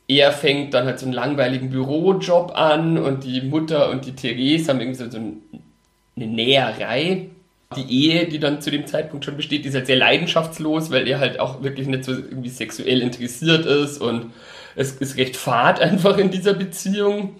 [0.07, 4.69] er fängt dann halt so einen langweiligen Bürojob an und die Mutter und die Therese
[4.69, 7.29] haben irgendwie so eine Näherei.
[7.75, 11.19] Die Ehe, die dann zu dem Zeitpunkt schon besteht, ist halt sehr leidenschaftslos, weil er
[11.19, 14.31] halt auch wirklich nicht so irgendwie sexuell interessiert ist und
[14.75, 17.35] es ist recht fad einfach in dieser Beziehung.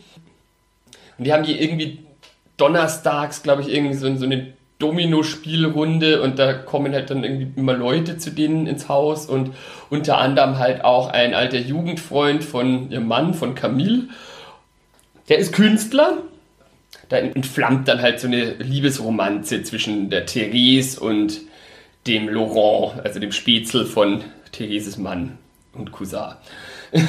[1.18, 2.00] Und die haben hier irgendwie
[2.58, 7.74] donnerstags, glaube ich, irgendwie so, so eine Domino-Spielrunde und da kommen halt dann irgendwie immer
[7.74, 9.52] Leute zu denen ins Haus und
[9.90, 14.10] unter anderem halt auch ein alter Jugendfreund von ihrem Mann, von Camille.
[15.30, 16.18] Der ist Künstler.
[17.08, 21.40] Da entflammt dann halt so eine Liebesromanze zwischen der Therese und
[22.06, 25.38] dem Laurent, also dem Spätzle von Thereses Mann
[25.74, 26.34] und Cousin.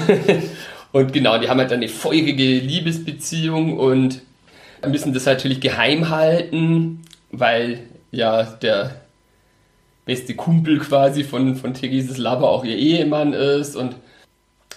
[0.92, 4.22] Und genau, die haben halt eine feurige Liebesbeziehung und
[4.86, 7.02] müssen das natürlich geheim halten,
[7.40, 8.94] weil ja der
[10.04, 13.76] beste Kumpel quasi von, von Thereses Lover auch ihr Ehemann ist.
[13.76, 13.96] Und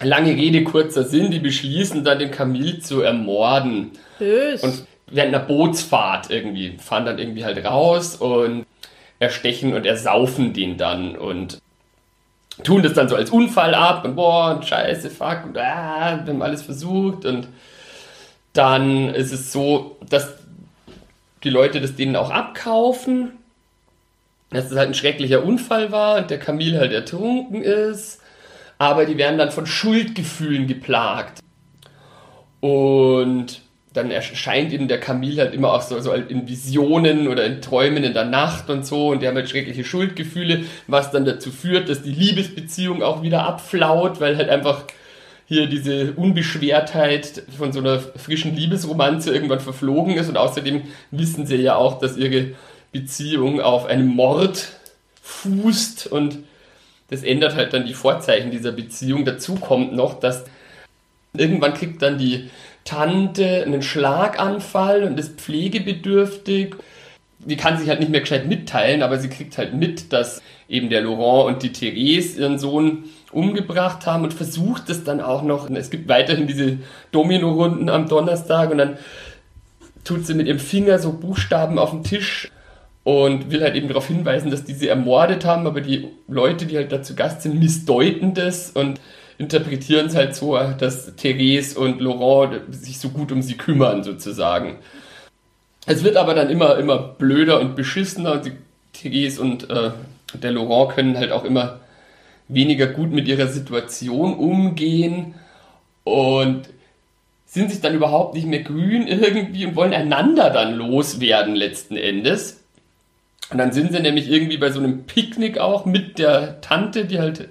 [0.01, 3.91] lange Rede, kurzer Sinn, die beschließen dann den Camille zu ermorden.
[4.19, 4.63] Bös.
[4.63, 8.65] Und während einer Bootsfahrt irgendwie fahren dann irgendwie halt raus und
[9.19, 11.15] erstechen und ersaufen den dann.
[11.15, 11.59] Und
[12.63, 16.33] tun das dann so als Unfall ab und boah, und scheiße, fuck, und ah, wir
[16.33, 17.47] haben alles versucht und
[18.53, 20.33] dann ist es so, dass
[21.47, 23.31] die Leute das denen auch abkaufen,
[24.49, 28.21] dass es halt ein schrecklicher Unfall war und der Kamil halt ertrunken ist,
[28.77, 31.39] aber die werden dann von Schuldgefühlen geplagt.
[32.59, 33.61] Und
[33.93, 38.03] dann erscheint ihnen der Kamil halt immer auch so, so in Visionen oder in Träumen
[38.03, 41.87] in der Nacht und so und die haben halt schreckliche Schuldgefühle, was dann dazu führt,
[41.87, 44.83] dass die Liebesbeziehung auch wieder abflaut, weil halt einfach
[45.47, 51.55] hier diese Unbeschwertheit von so einer frischen Liebesromanze irgendwann verflogen ist und außerdem wissen sie
[51.55, 52.51] ja auch, dass ihre
[52.91, 54.67] Beziehung auf einem Mord
[55.21, 56.39] fußt und
[57.09, 59.23] das ändert halt dann die Vorzeichen dieser Beziehung.
[59.23, 60.43] Dazu kommt noch, dass
[61.33, 62.49] irgendwann kriegt dann die
[62.83, 66.75] Tante einen Schlaganfall und ist pflegebedürftig.
[67.39, 70.89] Die kann sich halt nicht mehr gescheit mitteilen, aber sie kriegt halt mit, dass eben
[70.89, 73.05] der Laurent und die Therese ihren Sohn
[73.37, 75.69] umgebracht haben und versucht es dann auch noch.
[75.69, 76.79] Es gibt weiterhin diese
[77.11, 78.97] Domino-Runden am Donnerstag und dann
[80.03, 82.51] tut sie mit ihrem Finger so Buchstaben auf den Tisch
[83.03, 86.77] und will halt eben darauf hinweisen, dass die sie ermordet haben, aber die Leute, die
[86.77, 88.99] halt da zu Gast sind, missdeuten das und
[89.37, 94.77] interpretieren es halt so, dass Therese und Laurent sich so gut um sie kümmern, sozusagen.
[95.85, 98.53] Es wird aber dann immer, immer blöder und beschissener die
[98.93, 99.91] Therese und äh,
[100.33, 101.81] der Laurent können halt auch immer
[102.47, 105.35] weniger gut mit ihrer Situation umgehen
[106.03, 106.69] und
[107.45, 112.63] sind sich dann überhaupt nicht mehr grün irgendwie und wollen einander dann loswerden letzten Endes.
[113.49, 117.19] Und dann sind sie nämlich irgendwie bei so einem Picknick auch mit der Tante, die
[117.19, 117.47] halt,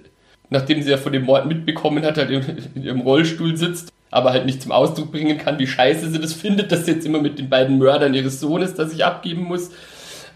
[0.51, 4.45] nachdem sie ja von dem Mord mitbekommen hat, halt in ihrem Rollstuhl sitzt, aber halt
[4.45, 7.39] nicht zum Ausdruck bringen kann, wie scheiße sie das findet, dass sie jetzt immer mit
[7.39, 9.71] den beiden Mördern ihres Sohnes das sich abgeben muss.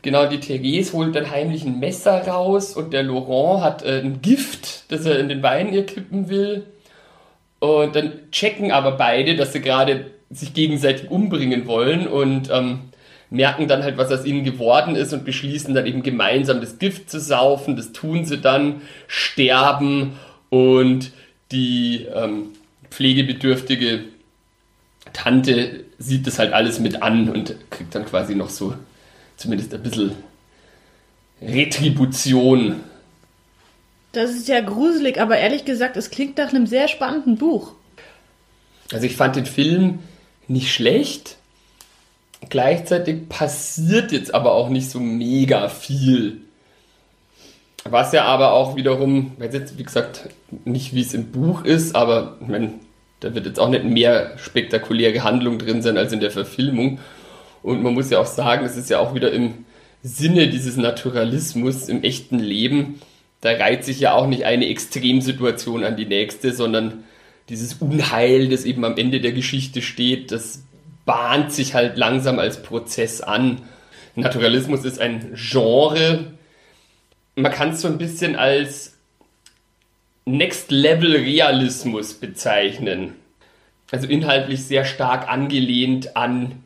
[0.02, 4.22] Genau, die Therese holt dann heimlich ein Messer raus und der Laurent hat äh, ein
[4.22, 6.64] Gift, das er in den Wein ihr kippen will.
[7.58, 12.90] Und dann checken aber beide, dass sie gerade sich gegenseitig umbringen wollen und ähm,
[13.28, 17.10] merken dann halt, was aus ihnen geworden ist und beschließen dann eben gemeinsam das Gift
[17.10, 17.76] zu saufen.
[17.76, 21.12] Das tun sie dann, sterben und
[21.52, 22.46] die ähm,
[22.90, 24.04] pflegebedürftige
[25.12, 28.74] Tante sieht das halt alles mit an und kriegt dann quasi noch so
[29.40, 30.12] zumindest ein bisschen
[31.40, 32.80] Retribution.
[34.12, 37.72] Das ist ja gruselig, aber ehrlich gesagt, es klingt nach einem sehr spannenden Buch.
[38.92, 40.00] Also ich fand den Film
[40.46, 41.36] nicht schlecht.
[42.48, 46.40] Gleichzeitig passiert jetzt aber auch nicht so mega viel.
[47.84, 50.28] Was ja aber auch wiederum, weiß jetzt wie gesagt
[50.64, 52.74] nicht wie es im Buch ist, aber ich meine,
[53.20, 56.98] da wird jetzt auch nicht mehr spektakuläre Handlung drin sein als in der Verfilmung.
[57.62, 59.64] Und man muss ja auch sagen, es ist ja auch wieder im
[60.02, 63.00] Sinne dieses Naturalismus im echten Leben.
[63.40, 67.04] Da reiht sich ja auch nicht eine Extremsituation an die nächste, sondern
[67.48, 70.62] dieses Unheil, das eben am Ende der Geschichte steht, das
[71.04, 73.62] bahnt sich halt langsam als Prozess an.
[74.14, 76.32] Naturalismus ist ein Genre.
[77.34, 78.96] Man kann es so ein bisschen als
[80.26, 83.14] Next-Level-Realismus bezeichnen.
[83.90, 86.62] Also inhaltlich sehr stark angelehnt an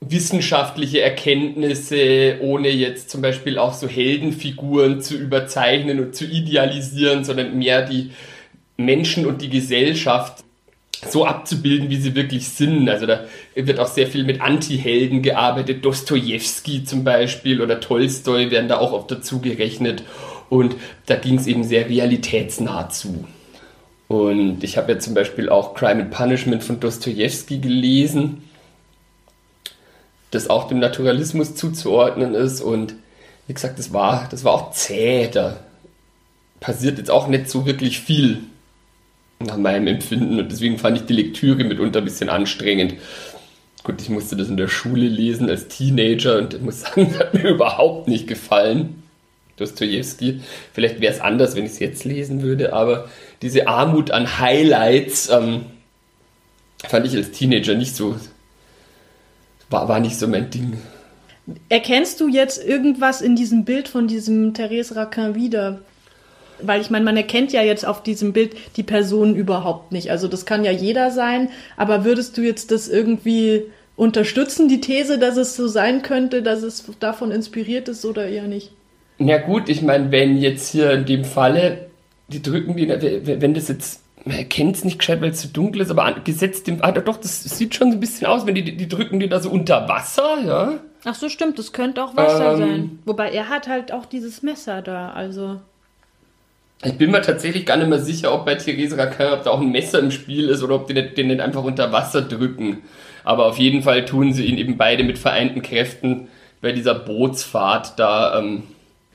[0.00, 7.58] wissenschaftliche Erkenntnisse, ohne jetzt zum Beispiel auch so Heldenfiguren zu überzeichnen und zu idealisieren, sondern
[7.58, 8.10] mehr die
[8.76, 10.44] Menschen und die Gesellschaft
[11.08, 12.88] so abzubilden, wie sie wirklich sind.
[12.88, 15.84] Also da wird auch sehr viel mit Anti-Helden gearbeitet.
[15.84, 20.02] Dostoevsky zum Beispiel oder Tolstoi werden da auch oft dazu gerechnet.
[20.48, 23.24] Und da ging es eben sehr realitätsnah zu.
[24.08, 28.42] Und ich habe ja zum Beispiel auch Crime and Punishment von Dostoevsky gelesen
[30.30, 32.60] das auch dem Naturalismus zuzuordnen ist.
[32.60, 32.94] Und
[33.46, 35.28] wie gesagt, das war, das war auch zäh.
[35.28, 35.56] Da
[36.60, 38.38] passiert jetzt auch nicht so wirklich viel
[39.38, 40.38] nach meinem Empfinden.
[40.38, 42.94] Und deswegen fand ich die Lektüre mitunter ein bisschen anstrengend.
[43.84, 47.20] Gut, ich musste das in der Schule lesen als Teenager und ich muss sagen, das
[47.20, 49.02] hat mir überhaupt nicht gefallen.
[49.56, 50.40] Dostoevsky.
[50.74, 53.08] Vielleicht wäre es anders, wenn ich es jetzt lesen würde, aber
[53.42, 55.66] diese Armut an Highlights ähm,
[56.86, 58.16] fand ich als Teenager nicht so,
[59.70, 60.74] war, war nicht so mein Ding.
[61.68, 65.80] Erkennst du jetzt irgendwas in diesem Bild von diesem Therese Raquin wieder?
[66.60, 70.10] Weil ich meine, man erkennt ja jetzt auf diesem Bild die Person überhaupt nicht.
[70.10, 75.18] Also das kann ja jeder sein, aber würdest du jetzt das irgendwie unterstützen, die These,
[75.18, 78.72] dass es so sein könnte, dass es davon inspiriert ist oder eher nicht?
[79.18, 81.86] Na gut, ich meine, wenn jetzt hier in dem Falle,
[82.28, 85.82] die drücken die, wenn das jetzt man erkennt es nicht gescheit, weil es zu dunkel
[85.82, 86.82] ist, aber gesetzt dem.
[86.82, 89.38] Ah, doch, das sieht schon so ein bisschen aus, wenn die, die drücken die da
[89.38, 90.74] so unter Wasser, ja.
[91.04, 92.98] Ach so, stimmt, das könnte auch Wasser ähm, sein.
[93.04, 95.60] Wobei er hat halt auch dieses Messer da, also.
[96.82, 99.60] Ich bin mir tatsächlich gar nicht mehr sicher, ob bei Therese Raquin, ob da auch
[99.60, 102.82] ein Messer im Spiel ist oder ob die den nicht einfach unter Wasser drücken.
[103.22, 106.28] Aber auf jeden Fall tun sie ihn eben beide mit vereinten Kräften
[106.60, 108.64] bei dieser Bootsfahrt da ähm,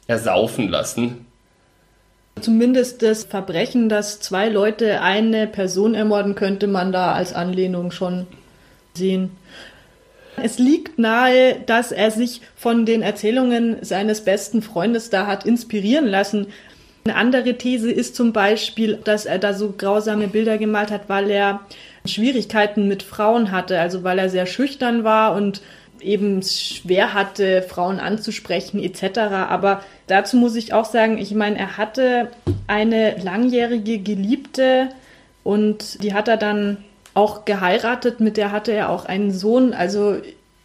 [0.08, 1.26] ersaufen lassen.
[2.42, 8.28] Zumindest das Verbrechen, dass zwei Leute eine Person ermorden, könnte man da als Anlehnung schon
[8.94, 9.32] sehen.
[10.42, 16.08] Es liegt nahe, dass er sich von den Erzählungen seines besten Freundes da hat inspirieren
[16.08, 16.48] lassen.
[17.04, 21.30] Eine andere These ist zum Beispiel, dass er da so grausame Bilder gemalt hat, weil
[21.30, 21.62] er
[22.06, 25.62] Schwierigkeiten mit Frauen hatte, also weil er sehr schüchtern war und
[26.04, 29.20] eben schwer hatte, Frauen anzusprechen etc.
[29.20, 32.30] Aber dazu muss ich auch sagen, ich meine, er hatte
[32.68, 34.90] eine langjährige Geliebte
[35.44, 36.78] und die hat er dann
[37.14, 39.74] auch geheiratet, mit der hatte er auch einen Sohn.
[39.74, 40.18] Also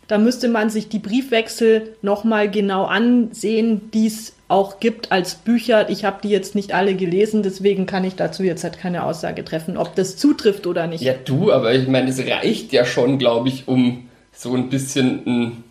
[0.08, 5.90] da müsste man sich die Briefwechsel nochmal genau ansehen, die es auch gibt als Bücher.
[5.90, 9.44] Ich habe die jetzt nicht alle gelesen, deswegen kann ich dazu jetzt halt keine Aussage
[9.44, 11.02] treffen, ob das zutrifft oder nicht.
[11.02, 15.26] Ja, du, aber ich meine, es reicht ja schon, glaube ich, um so ein bisschen
[15.26, 15.64] einen,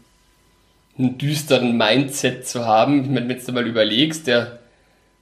[0.98, 3.04] einen düsteren Mindset zu haben.
[3.04, 4.60] Ich meine, wenn du mal überlegst, der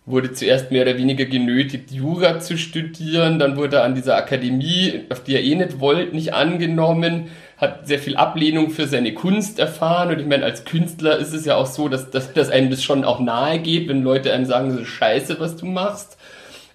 [0.05, 5.01] wurde zuerst mehr oder weniger genötigt, Jura zu studieren, dann wurde er an dieser Akademie,
[5.09, 9.59] auf die er eh nicht wollte, nicht angenommen, hat sehr viel Ablehnung für seine Kunst
[9.59, 12.69] erfahren und ich meine, als Künstler ist es ja auch so, dass, dass, dass einem
[12.69, 16.17] das schon auch nahe geht, wenn Leute einem sagen, ist scheiße, was du machst.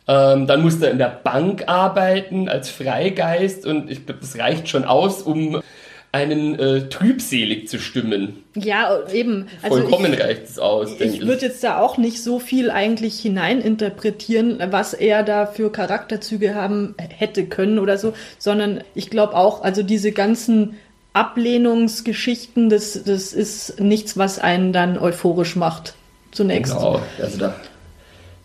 [0.07, 4.71] Ähm, dann musste er in der Bank arbeiten als Freigeist und ich glaube, das reicht
[4.71, 5.61] schon aus, um
[6.11, 8.43] einen äh, trübselig zu stimmen.
[8.55, 9.47] Ja, eben.
[9.63, 10.93] Also Vollkommen ich, reicht es aus.
[10.99, 15.71] Ich, ich würde jetzt da auch nicht so viel eigentlich hineininterpretieren, was er da für
[15.71, 20.77] Charakterzüge haben hätte können oder so, sondern ich glaube auch, also diese ganzen
[21.13, 25.95] Ablehnungsgeschichten, das, das ist nichts, was einen dann euphorisch macht.
[26.31, 26.75] Zunächst.
[26.75, 27.55] Genau, also da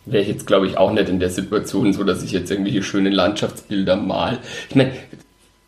[0.05, 2.83] wäre ich jetzt, glaube ich, auch nicht in der Situation so, dass ich jetzt irgendwelche
[2.83, 4.39] schönen Landschaftsbilder mal.
[4.69, 4.93] Ich meine,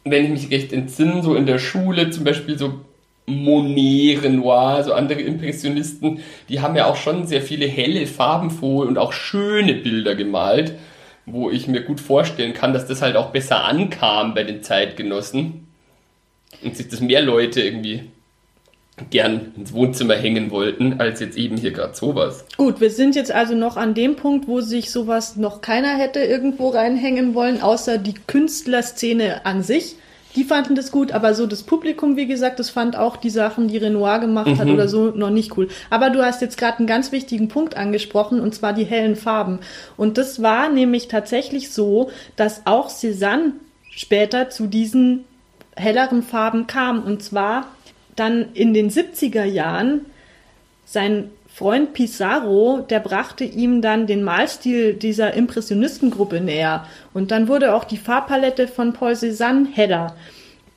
[0.05, 2.79] wenn ich mich recht entsinne, so in der Schule zum Beispiel so
[3.25, 8.99] Monet, Renoir, so andere Impressionisten, die haben ja auch schon sehr viele helle, farbenfrohe und
[8.99, 10.75] auch schöne Bilder gemalt,
[11.25, 15.67] wo ich mir gut vorstellen kann, dass das halt auch besser ankam bei den Zeitgenossen
[16.63, 18.03] und sich das mehr Leute irgendwie
[19.09, 22.45] gern ins Wohnzimmer hängen wollten, als jetzt eben hier gerade sowas.
[22.57, 26.19] Gut, wir sind jetzt also noch an dem Punkt, wo sich sowas noch keiner hätte
[26.19, 29.97] irgendwo reinhängen wollen, außer die Künstlerszene an sich.
[30.35, 33.69] Die fanden das gut, aber so das Publikum, wie gesagt, das fand auch die Sachen,
[33.69, 34.57] die Renoir gemacht mhm.
[34.57, 35.69] hat oder so, noch nicht cool.
[35.89, 39.59] Aber du hast jetzt gerade einen ganz wichtigen Punkt angesprochen, und zwar die hellen Farben.
[39.95, 43.53] Und das war nämlich tatsächlich so, dass auch Cézanne
[43.89, 45.23] später zu diesen
[45.75, 47.03] helleren Farben kam.
[47.03, 47.67] Und zwar
[48.15, 50.01] dann in den 70er Jahren
[50.85, 56.85] sein Freund Pissarro, der brachte ihm dann den Malstil dieser Impressionistengruppe näher.
[57.13, 60.17] Und dann wurde auch die Farbpalette von Paul Cézanne heller.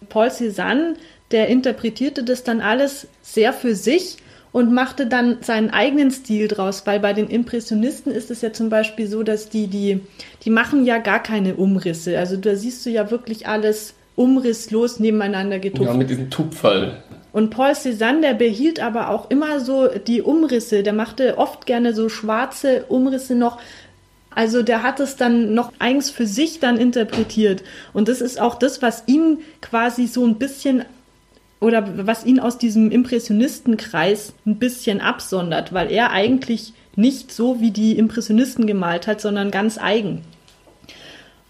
[0.09, 0.95] Paul Cézanne,
[1.33, 4.19] der interpretierte das dann alles sehr für sich
[4.53, 8.71] und machte dann seinen eigenen Stil draus, weil bei den Impressionisten ist es ja zum
[8.71, 10.01] Beispiel so, dass die, die,
[10.45, 12.19] die machen ja gar keine Umrisse.
[12.19, 15.91] Also da siehst du ja wirklich alles umrisslos nebeneinander getupft.
[15.91, 17.03] Ja, mit diesem Tupferl.
[17.33, 20.83] Und Paul Cézanne, der behielt aber auch immer so die Umrisse.
[20.83, 23.59] Der machte oft gerne so schwarze Umrisse noch.
[24.31, 27.63] Also der hat es dann noch eigens für sich dann interpretiert.
[27.93, 30.85] Und das ist auch das, was ihn quasi so ein bisschen
[31.61, 37.73] oder was ihn aus diesem Impressionistenkreis ein bisschen absondert, weil er eigentlich nicht so wie
[37.73, 40.23] die Impressionisten gemalt hat, sondern ganz eigen.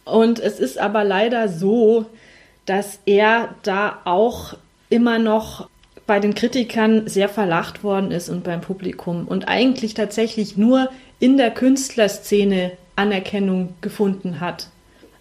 [0.05, 2.07] Und es ist aber leider so,
[2.64, 4.55] dass er da auch
[4.90, 5.68] immer noch
[6.07, 10.88] bei den Kritikern sehr verlacht worden ist und beim Publikum und eigentlich tatsächlich nur
[11.20, 14.68] in der Künstlerszene Anerkennung gefunden hat,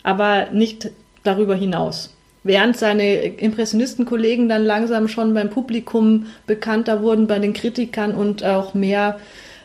[0.04, 0.92] aber nicht
[1.24, 2.14] darüber hinaus.
[2.44, 8.74] Während seine Impressionistenkollegen dann langsam schon beim Publikum bekannter wurden, bei den Kritikern und auch
[8.74, 9.20] mehr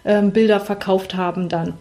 [0.04, 1.74] ähm, Bilder verkauft haben dann.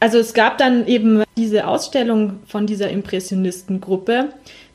[0.00, 4.30] Also es gab dann eben diese Ausstellung von dieser Impressionistengruppe,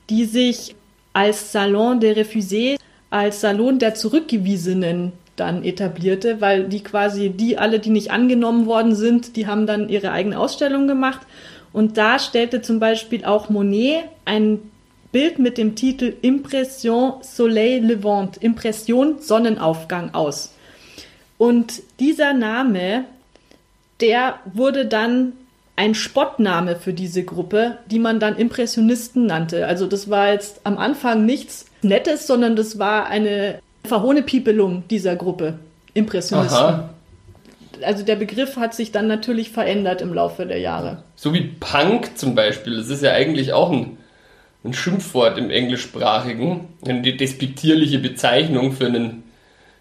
[0.10, 0.76] die sich
[1.14, 2.78] als Salon des Refusés
[3.14, 8.96] als Salon der Zurückgewiesenen dann etablierte, weil die quasi, die alle, die nicht angenommen worden
[8.96, 11.22] sind, die haben dann ihre eigene Ausstellung gemacht.
[11.74, 14.60] Und da stellte zum Beispiel auch Monet ein
[15.12, 20.56] Bild mit dem Titel Impression Soleil Levant, Impression Sonnenaufgang aus.
[21.38, 23.06] Und dieser Name,
[24.02, 25.34] der wurde dann
[25.76, 29.66] ein Spottname für diese Gruppe, die man dann Impressionisten nannte.
[29.66, 35.60] Also das war jetzt am Anfang nichts Nettes, sondern das war eine Verhohnepiepelung dieser Gruppe.
[35.94, 36.58] Impressionisten.
[36.58, 36.90] Aha.
[37.82, 41.04] Also der Begriff hat sich dann natürlich verändert im Laufe der Jahre.
[41.16, 43.98] So wie Punk zum Beispiel, das ist ja eigentlich auch ein,
[44.64, 49.24] ein Schimpfwort im Englischsprachigen, eine despektierliche Bezeichnung für einen,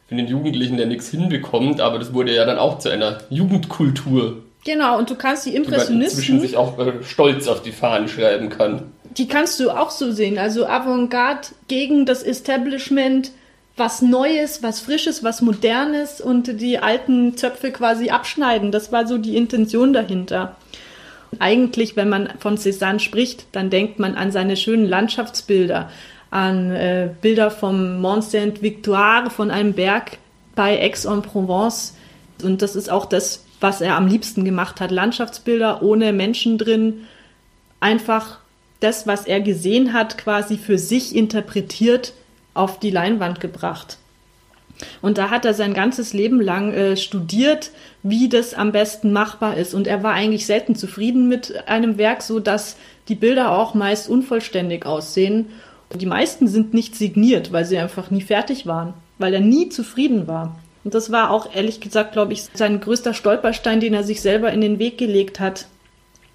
[0.08, 4.42] für einen Jugendlichen, der nichts hinbekommt, aber das wurde ja dann auch zu einer Jugendkultur.
[4.64, 5.98] Genau, und du kannst die Impressionisten.
[5.98, 9.90] Die inzwischen sich auch äh, stolz auf die Fahnen schreiben kann die kannst du auch
[9.90, 10.38] so sehen.
[10.38, 13.32] Also Avantgarde gegen das Establishment,
[13.76, 18.70] was Neues, was Frisches, was Modernes und die alten Zöpfe quasi abschneiden.
[18.70, 20.56] Das war so die Intention dahinter.
[21.38, 25.90] Eigentlich, wenn man von Cézanne spricht, dann denkt man an seine schönen Landschaftsbilder,
[26.30, 30.18] an äh, Bilder vom Mont Saint-Victoire, von einem Berg
[30.54, 31.94] bei Aix-en-Provence.
[32.42, 34.90] Und das ist auch das, was er am liebsten gemacht hat.
[34.90, 37.06] Landschaftsbilder ohne Menschen drin,
[37.80, 38.38] einfach
[38.80, 42.12] das, was er gesehen hat, quasi für sich interpretiert
[42.54, 43.98] auf die Leinwand gebracht.
[45.00, 47.70] Und da hat er sein ganzes Leben lang äh, studiert,
[48.02, 49.74] wie das am besten machbar ist.
[49.74, 52.76] Und er war eigentlich selten zufrieden mit einem Werk, so dass
[53.08, 55.50] die Bilder auch meist unvollständig aussehen.
[55.92, 59.68] Und die meisten sind nicht signiert, weil sie einfach nie fertig waren, weil er nie
[59.68, 60.58] zufrieden war.
[60.84, 64.52] Und das war auch ehrlich gesagt, glaube ich, sein größter Stolperstein, den er sich selber
[64.52, 65.66] in den Weg gelegt hat,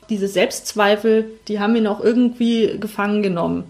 [0.10, 3.66] diese Selbstzweifel, die haben ihn auch irgendwie gefangen genommen.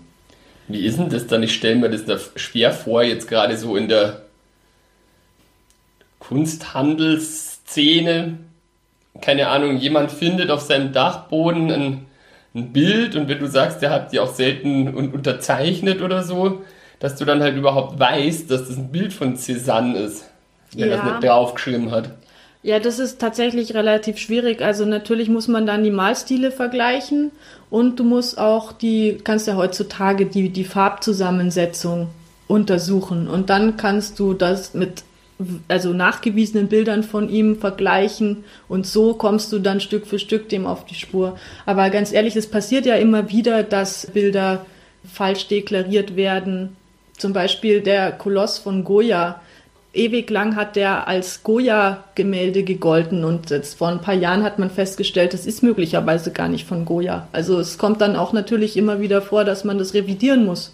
[0.68, 1.44] Wie ist denn das dann?
[1.44, 4.22] Ich stelle mir das da schwer vor, jetzt gerade so in der
[6.20, 8.38] Kunsthandelsszene
[9.22, 12.06] keine Ahnung, jemand findet auf seinem Dachboden ein,
[12.56, 16.62] ein Bild und wenn du sagst, der hat die auch selten unterzeichnet oder so,
[17.00, 20.26] dass du dann halt überhaupt weißt, dass das ein Bild von Cézanne ist,
[20.74, 20.98] wenn ja.
[20.98, 22.12] das nicht draufgeschrieben hat.
[22.64, 24.62] Ja, das ist tatsächlich relativ schwierig.
[24.62, 27.32] Also natürlich muss man dann die Malstile vergleichen
[27.70, 32.10] und du musst auch die, kannst ja heutzutage die, die Farbzusammensetzung
[32.48, 35.04] untersuchen und dann kannst du das mit
[35.68, 40.66] also nachgewiesenen Bildern von ihm vergleichen und so kommst du dann Stück für Stück dem
[40.66, 41.38] auf die Spur.
[41.66, 44.66] Aber ganz ehrlich, es passiert ja immer wieder, dass Bilder
[45.10, 46.76] falsch deklariert werden.
[47.18, 49.42] Zum Beispiel der Koloss von Goya
[49.98, 54.70] ewig lang hat der als Goya-Gemälde gegolten und jetzt vor ein paar Jahren hat man
[54.70, 57.28] festgestellt, das ist möglicherweise gar nicht von Goya.
[57.32, 60.74] Also es kommt dann auch natürlich immer wieder vor, dass man das revidieren muss.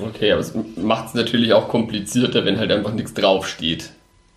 [0.00, 3.90] Okay, aber es macht es natürlich auch komplizierter, wenn halt einfach nichts draufsteht.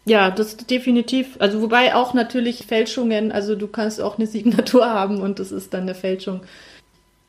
[0.05, 1.35] Ja, das definitiv.
[1.39, 5.73] Also wobei auch natürlich Fälschungen, also du kannst auch eine Signatur haben und das ist
[5.73, 6.41] dann eine Fälschung.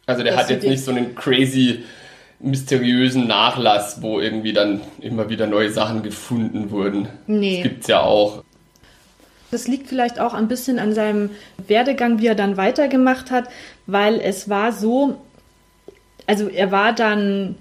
[0.07, 1.85] Also der hat jetzt nicht so einen crazy
[2.43, 7.09] mysteriösen Nachlass, wo irgendwie dann immer wieder neue Sachen gefunden wurden.
[7.27, 7.63] Nee.
[7.63, 8.43] Das gibt's ja auch.
[9.51, 11.31] Das liegt vielleicht auch ein bisschen an seinem
[11.69, 13.49] Werdegang, wie er dann weitergemacht hat,
[13.87, 15.21] weil es war so,
[16.27, 17.57] also er war dann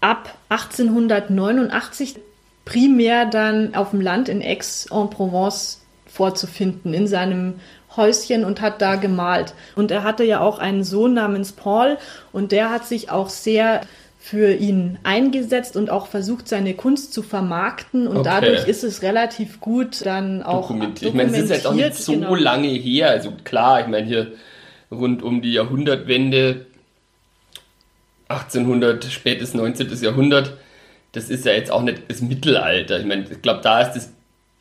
[0.00, 2.16] ab 1889
[2.64, 7.54] primär dann auf dem Land in Aix-en-Provence vorzufinden, in seinem
[7.96, 9.54] Häuschen und hat da gemalt.
[9.76, 11.98] Und er hatte ja auch einen Sohn namens Paul
[12.32, 13.82] und der hat sich auch sehr
[14.22, 18.06] für ihn eingesetzt und auch versucht, seine Kunst zu vermarkten.
[18.06, 18.28] Und okay.
[18.28, 21.10] dadurch ist es relativ gut dann auch dokumentiert.
[21.10, 22.34] Ich meine, es ist jetzt auch nicht so genau.
[22.34, 23.08] lange her.
[23.10, 24.32] Also klar, ich meine, hier
[24.90, 26.66] rund um die Jahrhundertwende,
[28.28, 29.88] 1800, spätes 19.
[30.02, 30.58] Jahrhundert,
[31.12, 33.00] das ist ja jetzt auch nicht das Mittelalter.
[33.00, 34.12] Ich meine, ich glaube, da ist es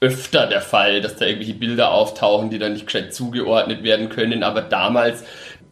[0.02, 4.44] öfter der Fall, dass da irgendwelche Bilder auftauchen, die dann nicht gescheit zugeordnet werden können.
[4.44, 5.24] Aber damals,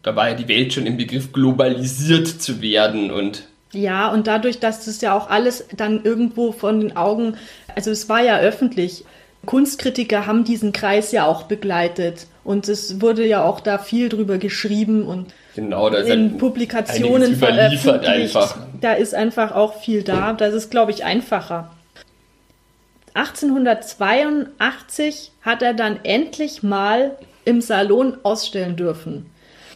[0.02, 4.60] da war ja die Welt schon im Begriff globalisiert zu werden und ja, und dadurch,
[4.60, 7.36] dass das ja auch alles dann irgendwo von den Augen,
[7.74, 9.04] also es war ja öffentlich.
[9.44, 14.38] Kunstkritiker haben diesen Kreis ja auch begleitet und es wurde ja auch da viel drüber
[14.38, 18.06] geschrieben und genau, da ist in Publikationen veröffentlicht.
[18.06, 18.58] Einfach.
[18.80, 20.32] Da ist einfach auch viel da.
[20.32, 21.70] Das ist, glaube ich, einfacher.
[23.18, 29.26] 1882 hat er dann endlich mal im Salon ausstellen dürfen.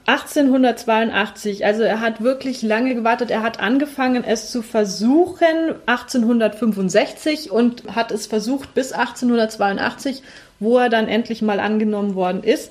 [0.07, 3.33] 1882, also er hat wirklich lange gewartet.
[3.33, 10.23] Er hat angefangen, es zu versuchen 1865 und hat es versucht bis 1882,
[10.61, 12.71] wo er dann endlich mal angenommen worden ist.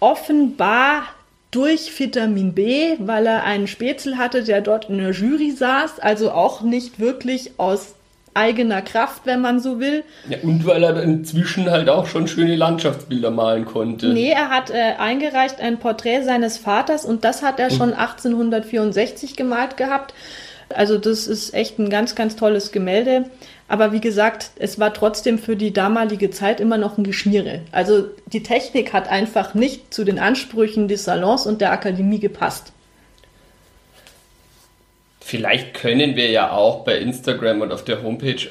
[0.00, 1.04] Offenbar
[1.50, 6.32] durch Vitamin B, weil er einen Spätzle hatte, der dort in der Jury saß, also
[6.32, 7.94] auch nicht wirklich aus
[8.34, 10.04] eigener Kraft, wenn man so will.
[10.28, 14.08] Ja, und weil er inzwischen halt auch schon schöne Landschaftsbilder malen konnte.
[14.08, 19.36] Nee, er hat äh, eingereicht ein Porträt seines Vaters und das hat er schon 1864
[19.36, 20.14] gemalt gehabt.
[20.74, 23.24] Also das ist echt ein ganz, ganz tolles Gemälde.
[23.66, 27.60] Aber wie gesagt, es war trotzdem für die damalige Zeit immer noch ein Geschmiere.
[27.70, 32.72] Also die Technik hat einfach nicht zu den Ansprüchen des Salons und der Akademie gepasst.
[35.20, 38.48] Vielleicht können wir ja auch bei Instagram und auf der Homepage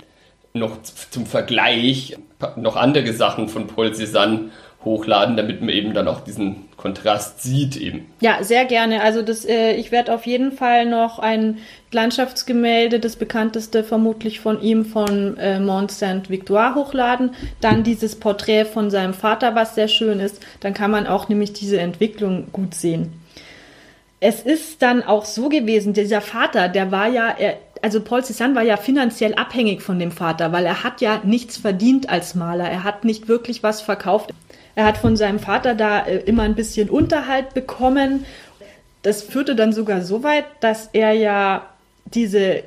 [0.53, 2.17] noch zum Vergleich
[2.55, 4.49] noch andere Sachen von Paul Cézanne
[4.85, 8.05] hochladen, damit man eben dann auch diesen Kontrast sieht eben.
[8.21, 9.01] Ja, sehr gerne.
[9.01, 11.57] Also das, äh, ich werde auf jeden Fall noch ein
[11.91, 17.31] Landschaftsgemälde, das bekannteste vermutlich von ihm, von äh, Mont Saint-Victoire hochladen.
[17.59, 20.41] Dann dieses Porträt von seinem Vater, was sehr schön ist.
[20.61, 23.18] Dann kann man auch nämlich diese Entwicklung gut sehen
[24.19, 28.55] es ist dann auch so gewesen, dieser Vater, der war ja, er, also Paul Cézanne
[28.55, 32.69] war ja finanziell abhängig von dem Vater, weil er hat ja nichts verdient als Maler.
[32.69, 34.31] Er hat nicht wirklich was verkauft.
[34.75, 38.25] Er hat von seinem Vater da äh, immer ein bisschen Unterhalt bekommen.
[39.03, 41.65] Das führte dann sogar so weit, dass er ja
[42.05, 42.63] diese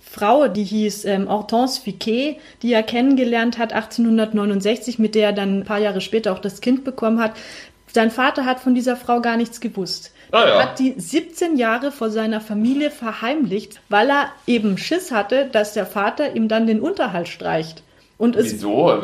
[0.00, 5.58] Frau, die hieß ähm, Hortense Fiquet, die er kennengelernt hat 1869, mit der er dann
[5.58, 7.32] ein paar Jahre später auch das Kind bekommen hat.
[7.92, 10.12] Sein Vater hat von dieser Frau gar nichts gewusst.
[10.32, 10.46] Ah, ja.
[10.46, 15.72] Er hat die 17 Jahre vor seiner Familie verheimlicht, weil er eben Schiss hatte, dass
[15.72, 17.82] der Vater ihm dann den Unterhalt streicht.
[18.18, 19.02] Und es, Wieso?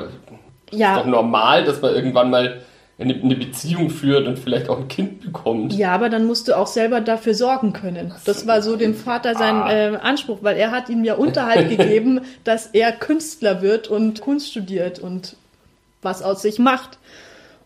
[0.71, 0.97] Ja.
[0.97, 2.63] Ist doch normal, dass man irgendwann mal
[2.99, 5.73] eine, eine, Beziehung führt und vielleicht auch ein Kind bekommt.
[5.73, 8.15] Ja, aber dann musst du auch selber dafür sorgen können.
[8.25, 9.73] Das war so dem Vater sein ah.
[9.73, 14.51] äh, Anspruch, weil er hat ihm ja Unterhalt gegeben, dass er Künstler wird und Kunst
[14.51, 15.37] studiert und
[16.01, 16.99] was aus sich macht.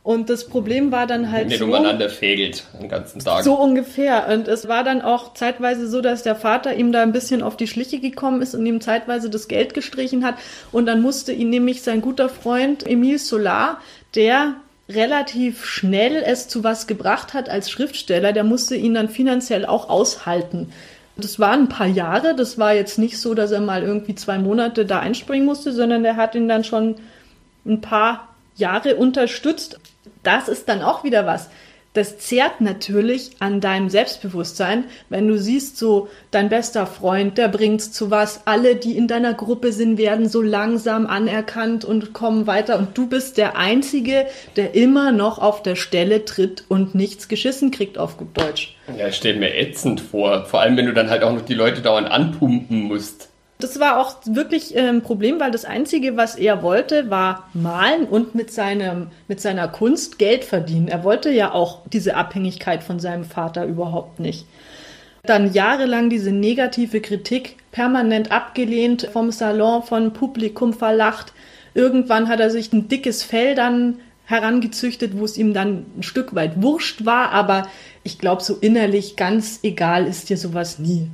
[0.06, 1.50] Und das Problem war dann halt.
[1.50, 3.42] Wenn so, umeinander fägelt den ganzen Tag.
[3.42, 4.28] So ungefähr.
[4.32, 7.56] Und es war dann auch zeitweise so, dass der Vater ihm da ein bisschen auf
[7.56, 10.36] die Schliche gekommen ist und ihm zeitweise das Geld gestrichen hat.
[10.70, 13.80] Und dann musste ihn nämlich sein guter Freund Emile Solar,
[14.14, 14.54] der
[14.88, 19.88] relativ schnell es zu was gebracht hat als Schriftsteller, der musste ihn dann finanziell auch
[19.88, 20.72] aushalten.
[21.16, 24.38] Das waren ein paar Jahre, das war jetzt nicht so, dass er mal irgendwie zwei
[24.38, 26.94] Monate da einspringen musste, sondern der hat ihn dann schon
[27.64, 29.78] ein paar Jahre unterstützt.
[30.22, 31.48] Das ist dann auch wieder was
[31.96, 37.90] das zehrt natürlich an deinem Selbstbewusstsein, wenn du siehst, so dein bester Freund, der bringt's
[37.90, 42.78] zu was, alle, die in deiner Gruppe sind, werden so langsam anerkannt und kommen weiter
[42.78, 44.26] und du bist der Einzige,
[44.56, 48.76] der immer noch auf der Stelle tritt und nichts geschissen kriegt auf gut Deutsch.
[48.98, 51.80] Ja, stell mir ätzend vor, vor allem wenn du dann halt auch noch die Leute
[51.80, 53.30] dauernd anpumpen musst.
[53.58, 58.04] Das war auch wirklich ein ähm, Problem, weil das Einzige, was er wollte, war malen
[58.04, 60.88] und mit, seinem, mit seiner Kunst Geld verdienen.
[60.88, 64.46] Er wollte ja auch diese Abhängigkeit von seinem Vater überhaupt nicht.
[65.22, 71.32] Dann jahrelang diese negative Kritik permanent abgelehnt, vom Salon, vom Publikum verlacht.
[71.72, 76.34] Irgendwann hat er sich ein dickes Fell dann herangezüchtet, wo es ihm dann ein Stück
[76.34, 77.68] weit wurscht war, aber
[78.02, 81.08] ich glaube, so innerlich ganz egal ist dir sowas nie.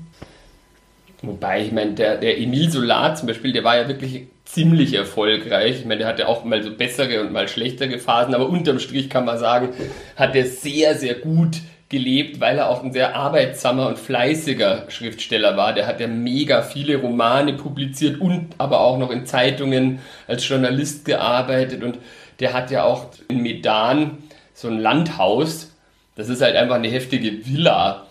[1.23, 5.79] Wobei, ich meine, der, der Emil Solar zum Beispiel, der war ja wirklich ziemlich erfolgreich.
[5.79, 9.09] Ich meine, der hatte auch mal so bessere und mal schlechtere Phasen, aber unterm Strich
[9.09, 9.69] kann man sagen,
[10.17, 11.59] hat er sehr, sehr gut
[11.89, 15.75] gelebt, weil er auch ein sehr arbeitsamer und fleißiger Schriftsteller war.
[15.75, 21.05] Der hat ja mega viele Romane publiziert und aber auch noch in Zeitungen als Journalist
[21.05, 21.99] gearbeitet und
[22.41, 24.19] der hat ja auch in Medan
[24.55, 25.71] so ein Landhaus.
[26.17, 28.07] Das ist halt einfach eine heftige Villa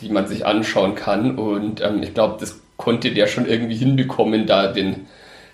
[0.00, 1.38] die man sich anschauen kann.
[1.38, 5.06] Und ähm, ich glaube, das konnte der schon irgendwie hinbekommen, da den,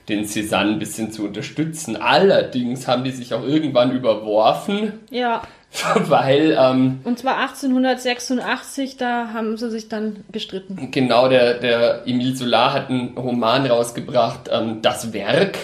[0.08, 1.96] den Cézanne ein bisschen zu unterstützen.
[1.96, 5.00] Allerdings haben die sich auch irgendwann überworfen.
[5.10, 5.42] Ja.
[5.94, 6.56] Weil.
[6.58, 10.90] Ähm, Und zwar 1886, da haben sie sich dann gestritten.
[10.90, 15.58] Genau, der, der Emile Solar hat einen Roman rausgebracht, ähm, Das Werk.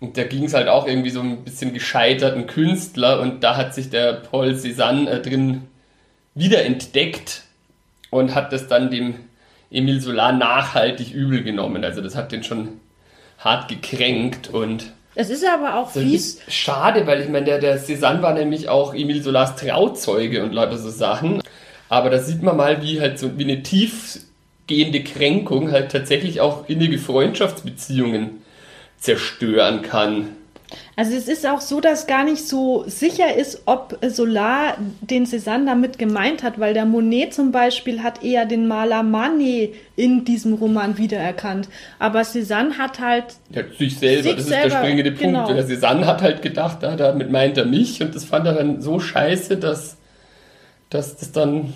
[0.00, 3.72] Und da ging es halt auch irgendwie so ein bisschen gescheiterten Künstler und da hat
[3.72, 5.62] sich der Paul Cézanne äh, drin
[6.34, 7.42] wiederentdeckt
[8.12, 9.14] und hat das dann dem
[9.70, 11.82] Emil Solar nachhaltig übel genommen.
[11.82, 12.80] Also das hat den schon
[13.38, 16.40] hart gekränkt und es ist aber auch fies.
[16.48, 20.78] Schade, weil ich meine, der, der Cézanne war nämlich auch Emil Solars Trauzeuge und lauter
[20.78, 21.42] so Sachen.
[21.88, 26.68] Aber da sieht man mal, wie halt so wie eine tiefgehende Kränkung halt tatsächlich auch
[26.68, 28.42] innige Freundschaftsbeziehungen
[28.98, 30.28] zerstören kann.
[30.96, 35.66] Also es ist auch so, dass gar nicht so sicher ist, ob Solar den Cézanne
[35.66, 40.54] damit gemeint hat, weil der Monet zum Beispiel hat eher den Maler Manet in diesem
[40.54, 41.68] Roman wiedererkannt.
[41.98, 43.24] Aber Cézanne hat halt...
[43.50, 45.22] Ja, sich selber, sich das selber, ist der springende Punkt.
[45.22, 45.52] Genau.
[45.52, 48.80] Der Cézanne hat halt gedacht, da, damit meint er mich und das fand er dann
[48.82, 49.96] so scheiße, dass,
[50.90, 51.72] dass das dann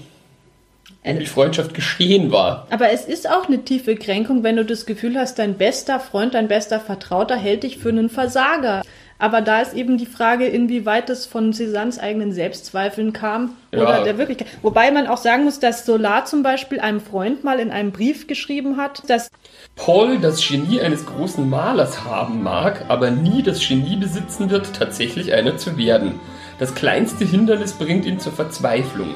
[1.14, 2.66] die Freundschaft geschehen war.
[2.70, 6.34] Aber es ist auch eine tiefe Kränkung, wenn du das Gefühl hast, dein bester Freund,
[6.34, 8.82] dein bester Vertrauter hält dich für einen Versager.
[9.18, 14.04] Aber da ist eben die Frage, inwieweit es von Cézannes eigenen Selbstzweifeln kam oder ja.
[14.04, 14.48] der Wirklichkeit.
[14.60, 18.26] Wobei man auch sagen muss, dass Solar zum Beispiel einem Freund mal in einem Brief
[18.26, 19.30] geschrieben hat, dass
[19.74, 25.32] Paul das Genie eines großen Malers haben mag, aber nie das Genie besitzen wird, tatsächlich
[25.32, 26.20] einer zu werden.
[26.58, 29.14] Das kleinste Hindernis bringt ihn zur Verzweiflung.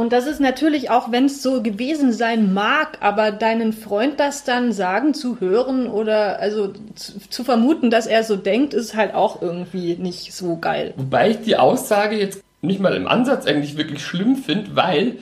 [0.00, 4.44] Und das ist natürlich auch, wenn es so gewesen sein mag, aber deinen Freund das
[4.44, 9.12] dann sagen zu hören oder also zu, zu, vermuten, dass er so denkt, ist halt
[9.14, 10.94] auch irgendwie nicht so geil.
[10.96, 15.18] Wobei ich die Aussage jetzt nicht mal im Ansatz eigentlich wirklich schlimm finde, weil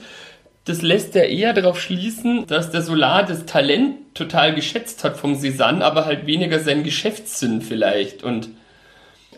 [0.63, 5.33] das lässt ja eher darauf schließen, dass der Solar das Talent total geschätzt hat vom
[5.33, 8.47] Cézanne, aber halt weniger seinen Geschäftssinn vielleicht und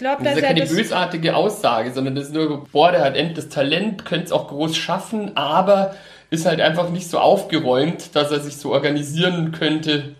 [0.02, 3.45] glaube, das ist ja keine bösartige Aussage, sondern das ist nur, boah, der hat endlich
[3.45, 5.95] das Talent, könnte es auch groß schaffen, aber
[6.30, 10.16] ist halt einfach nicht so aufgeräumt, dass er sich so organisieren könnte,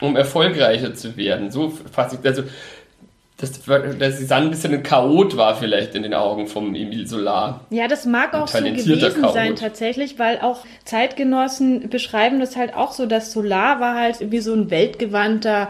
[0.00, 1.50] um erfolgreicher zu werden.
[1.50, 2.44] So fasse ich, also,
[3.38, 3.52] dass,
[3.98, 7.66] dass Susanne ein bisschen ein Chaot war vielleicht in den Augen vom Emil Solar.
[7.70, 9.32] Ja, das mag auch so gewesen Chaot.
[9.32, 14.40] sein tatsächlich, weil auch Zeitgenossen beschreiben das halt auch so, dass Solar war halt wie
[14.40, 15.68] so ein weltgewandter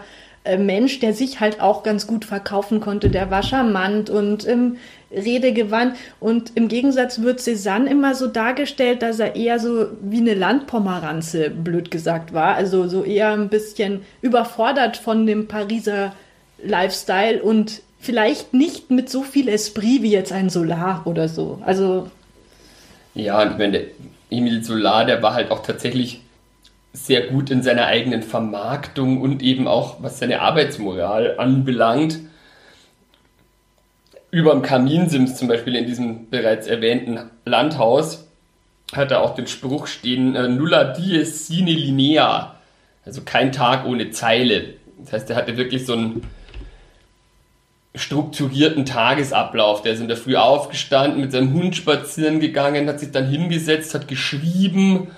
[0.57, 3.11] Mensch, der sich halt auch ganz gut verkaufen konnte.
[3.11, 4.76] Der war charmant und ähm,
[5.11, 5.96] redegewandt.
[6.20, 11.51] Und im Gegensatz wird Cézanne immer so dargestellt, dass er eher so wie eine Landpomeranze,
[11.51, 12.55] blöd gesagt, war.
[12.55, 16.14] Also so eher ein bisschen überfordert von dem Pariser
[16.62, 21.61] Lifestyle und vielleicht nicht mit so viel Esprit wie jetzt ein Solar oder so.
[21.64, 22.11] Also.
[23.14, 23.82] Ja, wenn der
[24.30, 26.20] Emil Solar, der war halt auch tatsächlich
[26.93, 32.18] sehr gut in seiner eigenen Vermarktung und eben auch was seine Arbeitsmoral anbelangt.
[34.30, 38.26] Über dem Kaminsims zum Beispiel in diesem bereits erwähnten Landhaus
[38.93, 42.57] hat er auch den Spruch stehen, äh, nulla dies sine linea,
[43.05, 44.74] also kein Tag ohne Zeile.
[44.99, 46.22] Das heißt, er hatte wirklich so ein
[47.95, 49.82] strukturierten Tagesablauf.
[49.82, 53.95] Der ist in der Früh aufgestanden, mit seinem Hund spazieren gegangen, hat sich dann hingesetzt,
[53.95, 55.09] hat geschrieben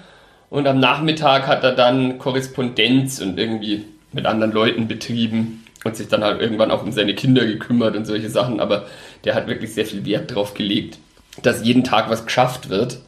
[0.51, 6.09] und am Nachmittag hat er dann Korrespondenz und irgendwie mit anderen Leuten betrieben und sich
[6.09, 8.61] dann halt irgendwann auch um seine Kinder gekümmert und solche Sachen.
[8.61, 8.86] Aber
[9.24, 10.98] der hat wirklich sehr viel Wert drauf gelegt,
[11.42, 12.98] dass jeden Tag was geschafft wird.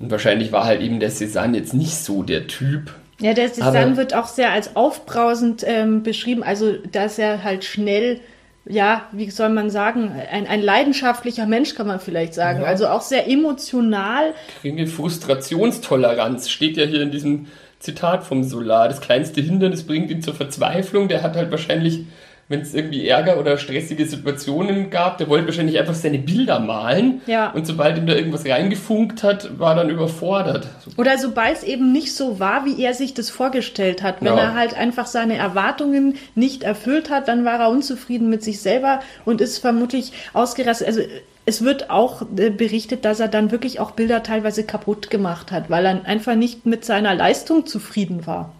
[0.00, 2.92] Und wahrscheinlich war halt eben der Cézanne jetzt nicht so der Typ.
[3.20, 8.20] Ja, der Cézanne wird auch sehr als aufbrausend ähm, beschrieben, also dass er halt schnell
[8.66, 12.62] ja, wie soll man sagen, ein, ein leidenschaftlicher Mensch kann man vielleicht sagen.
[12.62, 12.66] Ja.
[12.66, 14.34] Also auch sehr emotional.
[14.62, 17.46] Geringe Frustrationstoleranz steht ja hier in diesem
[17.78, 18.88] Zitat vom Solar.
[18.88, 21.08] Das kleinste Hindernis bringt ihn zur Verzweiflung.
[21.08, 22.06] Der hat halt wahrscheinlich
[22.48, 27.22] wenn es irgendwie Ärger oder stressige Situationen gab, der wollte wahrscheinlich einfach seine Bilder malen.
[27.26, 27.50] Ja.
[27.52, 30.68] Und sobald ihm da irgendwas reingefunkt hat, war dann überfordert.
[30.98, 34.16] Oder sobald es eben nicht so war, wie er sich das vorgestellt hat.
[34.20, 34.38] Wenn ja.
[34.38, 39.00] er halt einfach seine Erwartungen nicht erfüllt hat, dann war er unzufrieden mit sich selber
[39.24, 40.86] und ist vermutlich ausgerastet.
[40.86, 41.00] Also
[41.46, 45.70] es wird auch äh, berichtet, dass er dann wirklich auch Bilder teilweise kaputt gemacht hat,
[45.70, 48.52] weil er einfach nicht mit seiner Leistung zufrieden war.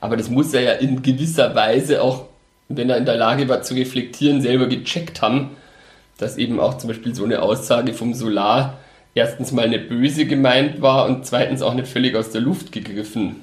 [0.00, 2.29] Aber das muss er ja in gewisser Weise auch
[2.70, 5.56] wenn er in der Lage war zu reflektieren, selber gecheckt haben,
[6.18, 8.78] dass eben auch zum Beispiel so eine Aussage vom Solar
[9.14, 13.36] erstens mal nicht böse gemeint war und zweitens auch nicht völlig aus der Luft gegriffen.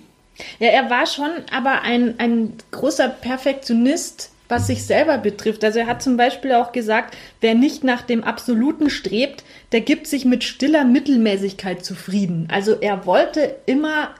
[0.59, 5.63] Ja, er war schon aber ein, ein großer Perfektionist, was sich selber betrifft.
[5.63, 10.07] Also er hat zum Beispiel auch gesagt, wer nicht nach dem Absoluten strebt, der gibt
[10.07, 12.47] sich mit stiller Mittelmäßigkeit zufrieden.
[12.51, 14.11] Also er wollte immer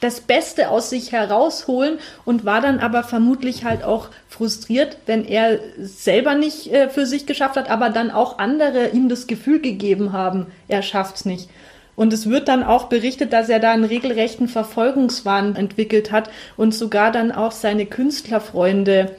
[0.00, 5.60] das Beste aus sich herausholen und war dann aber vermutlich halt auch frustriert, wenn er
[5.78, 10.12] selber nicht äh, für sich geschafft hat, aber dann auch andere ihm das Gefühl gegeben
[10.12, 11.48] haben, er schafft's nicht.
[11.96, 16.74] Und es wird dann auch berichtet, dass er da einen regelrechten Verfolgungswahn entwickelt hat und
[16.74, 19.16] sogar dann auch seine Künstlerfreunde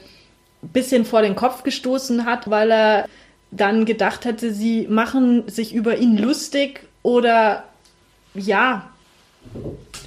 [0.63, 3.05] ein bisschen vor den Kopf gestoßen hat, weil er
[3.51, 7.65] dann gedacht hatte, sie machen sich über ihn lustig oder
[8.34, 8.90] ja,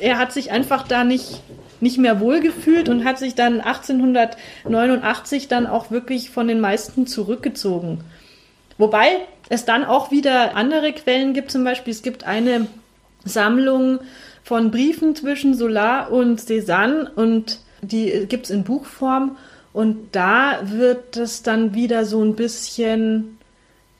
[0.01, 1.41] er hat sich einfach da nicht,
[1.81, 8.01] nicht mehr wohlgefühlt und hat sich dann 1889 dann auch wirklich von den meisten zurückgezogen.
[8.79, 9.07] Wobei
[9.49, 12.67] es dann auch wieder andere Quellen gibt, zum Beispiel es gibt eine
[13.25, 14.01] Sammlung
[14.43, 19.37] von Briefen zwischen Solar und Cézanne und die gibt es in Buchform
[19.73, 23.34] und da wird das dann wieder so ein bisschen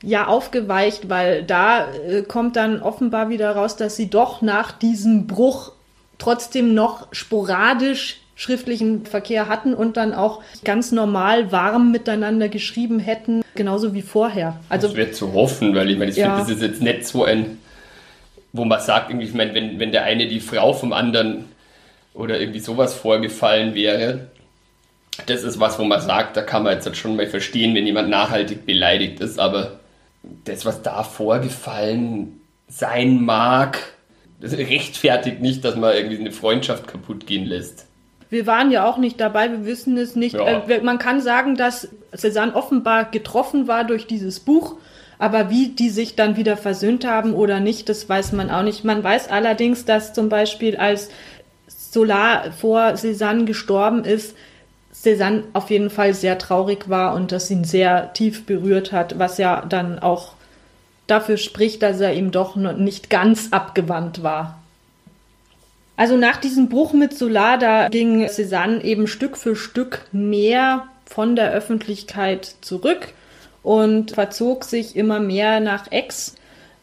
[0.05, 5.27] ja aufgeweicht, weil da äh, kommt dann offenbar wieder raus, dass sie doch nach diesem
[5.27, 5.71] Bruch
[6.17, 13.43] trotzdem noch sporadisch schriftlichen Verkehr hatten und dann auch ganz normal warm miteinander geschrieben hätten,
[13.55, 14.59] genauso wie vorher.
[14.67, 16.35] Also das wäre zu hoffen, weil ich meine, ich ja.
[16.35, 17.57] finde, das ist jetzt nicht so ein,
[18.51, 21.45] wo man sagt, irgendwie, ich meine, wenn, wenn der eine die Frau vom anderen
[22.13, 24.27] oder irgendwie sowas vorgefallen wäre,
[25.27, 28.09] das ist was, wo man sagt, da kann man jetzt schon mal verstehen, wenn jemand
[28.09, 29.79] nachhaltig beleidigt ist, aber
[30.45, 33.79] das, was da vorgefallen sein mag,
[34.39, 37.87] das rechtfertigt nicht, dass man irgendwie eine Freundschaft kaputt gehen lässt.
[38.29, 40.35] Wir waren ja auch nicht dabei, wir wissen es nicht.
[40.35, 40.63] Ja.
[40.67, 44.75] Äh, man kann sagen, dass Cézanne offenbar getroffen war durch dieses Buch,
[45.19, 48.83] aber wie die sich dann wieder versöhnt haben oder nicht, das weiß man auch nicht.
[48.83, 51.09] Man weiß allerdings, dass zum Beispiel als
[51.67, 54.35] Solar vor Cézanne gestorben ist,
[55.05, 59.37] Cézanne auf jeden Fall sehr traurig war und das ihn sehr tief berührt hat, was
[59.37, 60.33] ja dann auch
[61.07, 64.59] dafür spricht, dass er ihm doch nicht ganz abgewandt war.
[65.97, 71.35] Also nach diesem Bruch mit Solar, da ging Cézanne eben Stück für Stück mehr von
[71.35, 73.13] der Öffentlichkeit zurück
[73.63, 76.35] und verzog sich immer mehr nach Aix.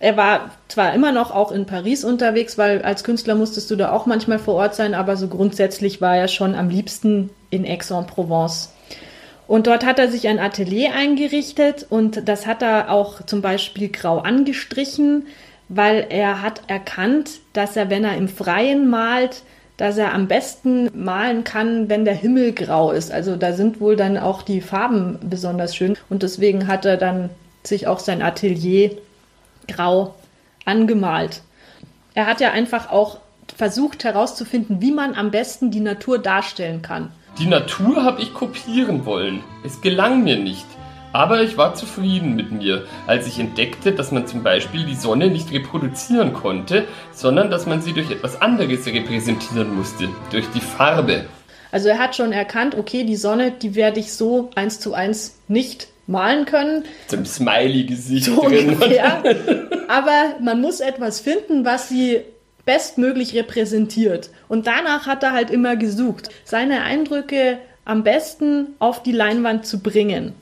[0.03, 3.93] Er war zwar immer noch auch in Paris unterwegs, weil als Künstler musstest du da
[3.93, 8.73] auch manchmal vor Ort sein, aber so grundsätzlich war er schon am liebsten in Aix-en-Provence.
[9.47, 13.91] Und dort hat er sich ein Atelier eingerichtet und das hat er auch zum Beispiel
[13.91, 15.29] grau angestrichen,
[15.69, 19.45] weil er hat erkannt, dass er, wenn er im Freien malt,
[19.77, 23.13] dass er am besten malen kann, wenn der Himmel grau ist.
[23.13, 27.31] Also da sind wohl dann auch die Farben besonders schön und deswegen hat er dann
[27.63, 28.91] sich auch sein Atelier
[29.69, 30.15] grau
[30.65, 31.43] angemalt.
[32.15, 33.19] Er hat ja einfach auch
[33.57, 37.13] versucht herauszufinden, wie man am besten die Natur darstellen kann.
[37.39, 39.43] Die Natur habe ich kopieren wollen.
[39.65, 40.67] Es gelang mir nicht.
[41.15, 45.29] Aber ich war zufrieden mit mir, als ich entdeckte, dass man zum Beispiel die Sonne
[45.29, 51.27] nicht reproduzieren konnte, sondern dass man sie durch etwas anderes repräsentieren musste, durch die Farbe.
[51.71, 55.39] Also er hat schon erkannt, okay, die Sonne, die werde ich so eins zu eins
[55.49, 56.85] nicht malen können.
[57.09, 58.71] Zum Smiley-Gesicht so drin.
[58.71, 59.23] Ungefähr.
[59.89, 62.21] Aber man muss etwas finden, was sie
[62.65, 64.31] bestmöglich repräsentiert.
[64.49, 69.81] Und danach hat er halt immer gesucht, seine Eindrücke am besten auf die Leinwand zu
[69.81, 70.35] bringen.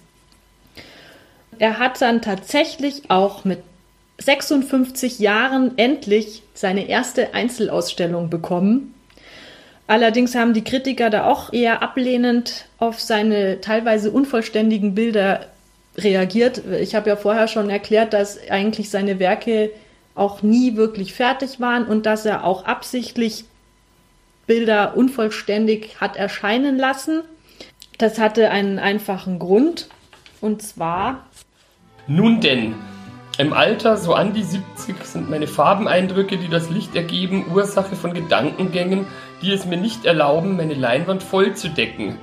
[1.58, 3.60] er hat dann tatsächlich auch mit
[4.18, 8.94] 56 Jahren endlich seine erste Einzelausstellung bekommen.
[9.90, 15.46] Allerdings haben die Kritiker da auch eher ablehnend auf seine teilweise unvollständigen Bilder
[15.98, 16.62] reagiert.
[16.80, 19.72] Ich habe ja vorher schon erklärt, dass eigentlich seine Werke
[20.14, 23.46] auch nie wirklich fertig waren und dass er auch absichtlich
[24.46, 27.22] Bilder unvollständig hat erscheinen lassen.
[27.98, 29.88] Das hatte einen einfachen Grund
[30.40, 31.26] und zwar.
[32.06, 32.76] Nun denn,
[33.40, 38.14] im Alter so an die 70 sind meine Farbeneindrücke, die das Licht ergeben, Ursache von
[38.14, 39.06] Gedankengängen,
[39.42, 42.18] die es mir nicht erlauben, meine Leinwand voll zu decken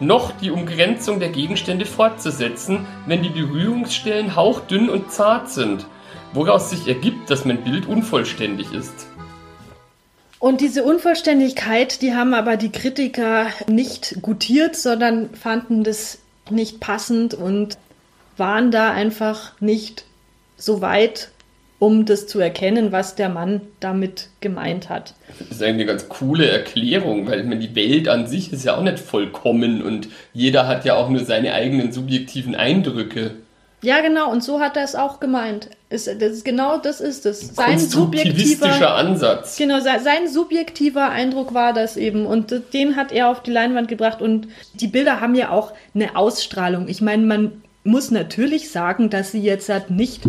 [0.00, 5.86] noch die Umgrenzung der Gegenstände fortzusetzen, wenn die Berührungsstellen hauchdünn und zart sind,
[6.32, 9.06] woraus sich ergibt, dass mein Bild unvollständig ist.
[10.38, 16.18] Und diese Unvollständigkeit, die haben aber die Kritiker nicht gutiert, sondern fanden das
[16.50, 17.78] nicht passend und
[18.36, 20.04] waren da einfach nicht
[20.56, 21.30] so weit,
[21.78, 25.14] um das zu erkennen, was der Mann damit gemeint hat.
[25.38, 28.82] Das ist eine ganz coole Erklärung, weil meine, die Welt an sich ist ja auch
[28.82, 33.32] nicht vollkommen und jeder hat ja auch nur seine eigenen subjektiven Eindrücke.
[33.84, 35.68] Ja, genau, und so hat er es auch gemeint.
[35.90, 37.54] Ist, das ist, genau das ist es.
[37.54, 39.58] Sein subjektiver Ansatz.
[39.58, 42.24] Genau, sein subjektiver Eindruck war das eben.
[42.24, 44.22] Und den hat er auf die Leinwand gebracht.
[44.22, 46.88] Und die Bilder haben ja auch eine Ausstrahlung.
[46.88, 50.22] Ich meine, man muss natürlich sagen, dass sie jetzt halt nicht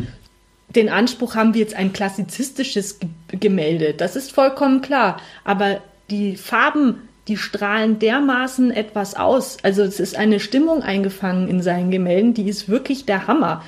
[0.76, 3.00] den Anspruch haben wir jetzt ein klassizistisches
[3.30, 3.94] Gemälde.
[3.94, 5.22] Das ist vollkommen klar.
[5.44, 9.58] Aber die Farben, die strahlen dermaßen etwas aus.
[9.64, 13.64] Also es ist eine Stimmung eingefangen in seinen Gemälden, die ist wirklich der Hammer.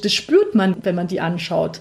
[0.00, 1.80] Das spürt man, wenn man die anschaut.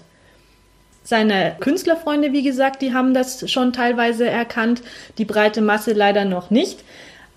[1.03, 4.81] Seine Künstlerfreunde, wie gesagt, die haben das schon teilweise erkannt,
[5.17, 6.79] die breite Masse leider noch nicht.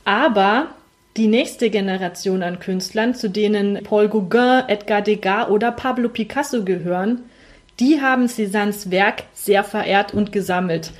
[0.04, 0.68] Aber
[1.16, 7.22] die nächste Generation an Künstlern, zu denen Paul Gauguin, Edgar Degas oder Pablo Picasso gehören,
[7.80, 10.92] die haben Cézannes Werk sehr verehrt und gesammelt.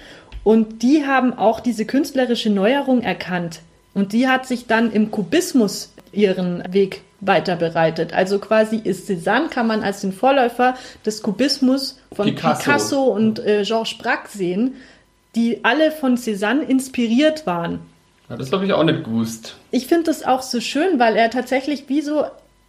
[0.44, 3.60] Und die haben auch diese künstlerische Neuerung erkannt.
[3.94, 8.12] Und die hat sich dann im Kubismus ihren Weg weiter bereitet.
[8.12, 13.38] Also quasi ist Cézanne, kann man als den Vorläufer des Kubismus von Picasso, Picasso und
[13.38, 14.74] äh, Georges Braque sehen,
[15.34, 17.80] die alle von Cézanne inspiriert waren.
[18.28, 19.56] Ja, das habe ich auch nicht gewusst.
[19.70, 22.24] Ich finde das auch so schön, weil er tatsächlich wie so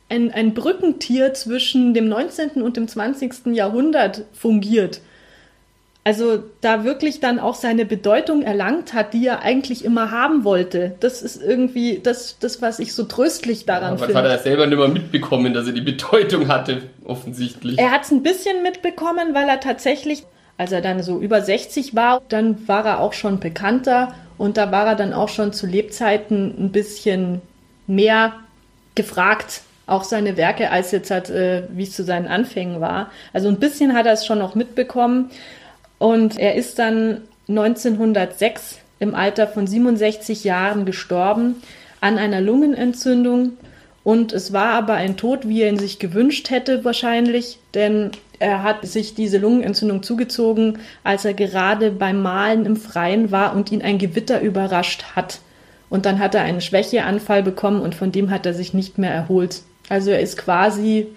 [0.10, 2.62] ein, ein Brückentier zwischen dem 19.
[2.62, 3.48] und dem 20.
[3.48, 5.02] Jahrhundert fungiert.
[6.04, 10.96] Also da wirklich dann auch seine Bedeutung erlangt hat, die er eigentlich immer haben wollte.
[11.02, 14.22] Das ist irgendwie das, das was ich so tröstlich daran ja, finde.
[14.22, 17.78] hat er selber nicht mehr mitbekommen, dass er die Bedeutung hatte, offensichtlich.
[17.78, 20.24] Er hat es ein bisschen mitbekommen, weil er tatsächlich,
[20.58, 24.72] als er dann so über 60 war, dann war er auch schon bekannter und da
[24.72, 27.42] war er dann auch schon zu Lebzeiten ein bisschen
[27.88, 28.34] mehr
[28.96, 33.10] gefragt, auch seine Werke, als jetzt hat, äh, wie es zu seinen Anfängen war.
[33.34, 35.32] Also ein bisschen hat er es schon noch mitbekommen.
[35.98, 41.56] Und er ist dann 1906 im Alter von 67 Jahren gestorben
[42.02, 43.54] an einer Lungenentzündung.
[44.04, 48.64] Und es war aber ein Tod, wie er ihn sich gewünscht hätte wahrscheinlich, denn er
[48.64, 53.82] hat sich diese Lungenentzündung zugezogen, als er gerade beim Malen im Freien war und ihn
[53.82, 55.40] ein Gewitter überrascht hat.
[55.90, 59.12] Und dann hat er einen Schwächeanfall bekommen und von dem hat er sich nicht mehr
[59.12, 59.62] erholt.
[59.90, 61.08] Also er ist quasi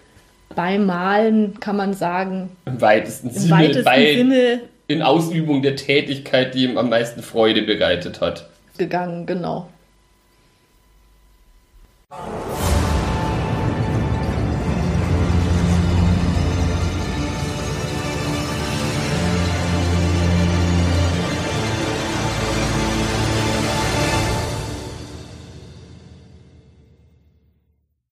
[0.54, 2.50] beim Malen, kann man sagen.
[2.66, 4.60] Im weitesten, im Sinne, weitesten bei, Sinne.
[4.86, 8.48] In Ausübung der Tätigkeit, die ihm am meisten Freude bereitet hat.
[8.76, 9.68] Gegangen, genau.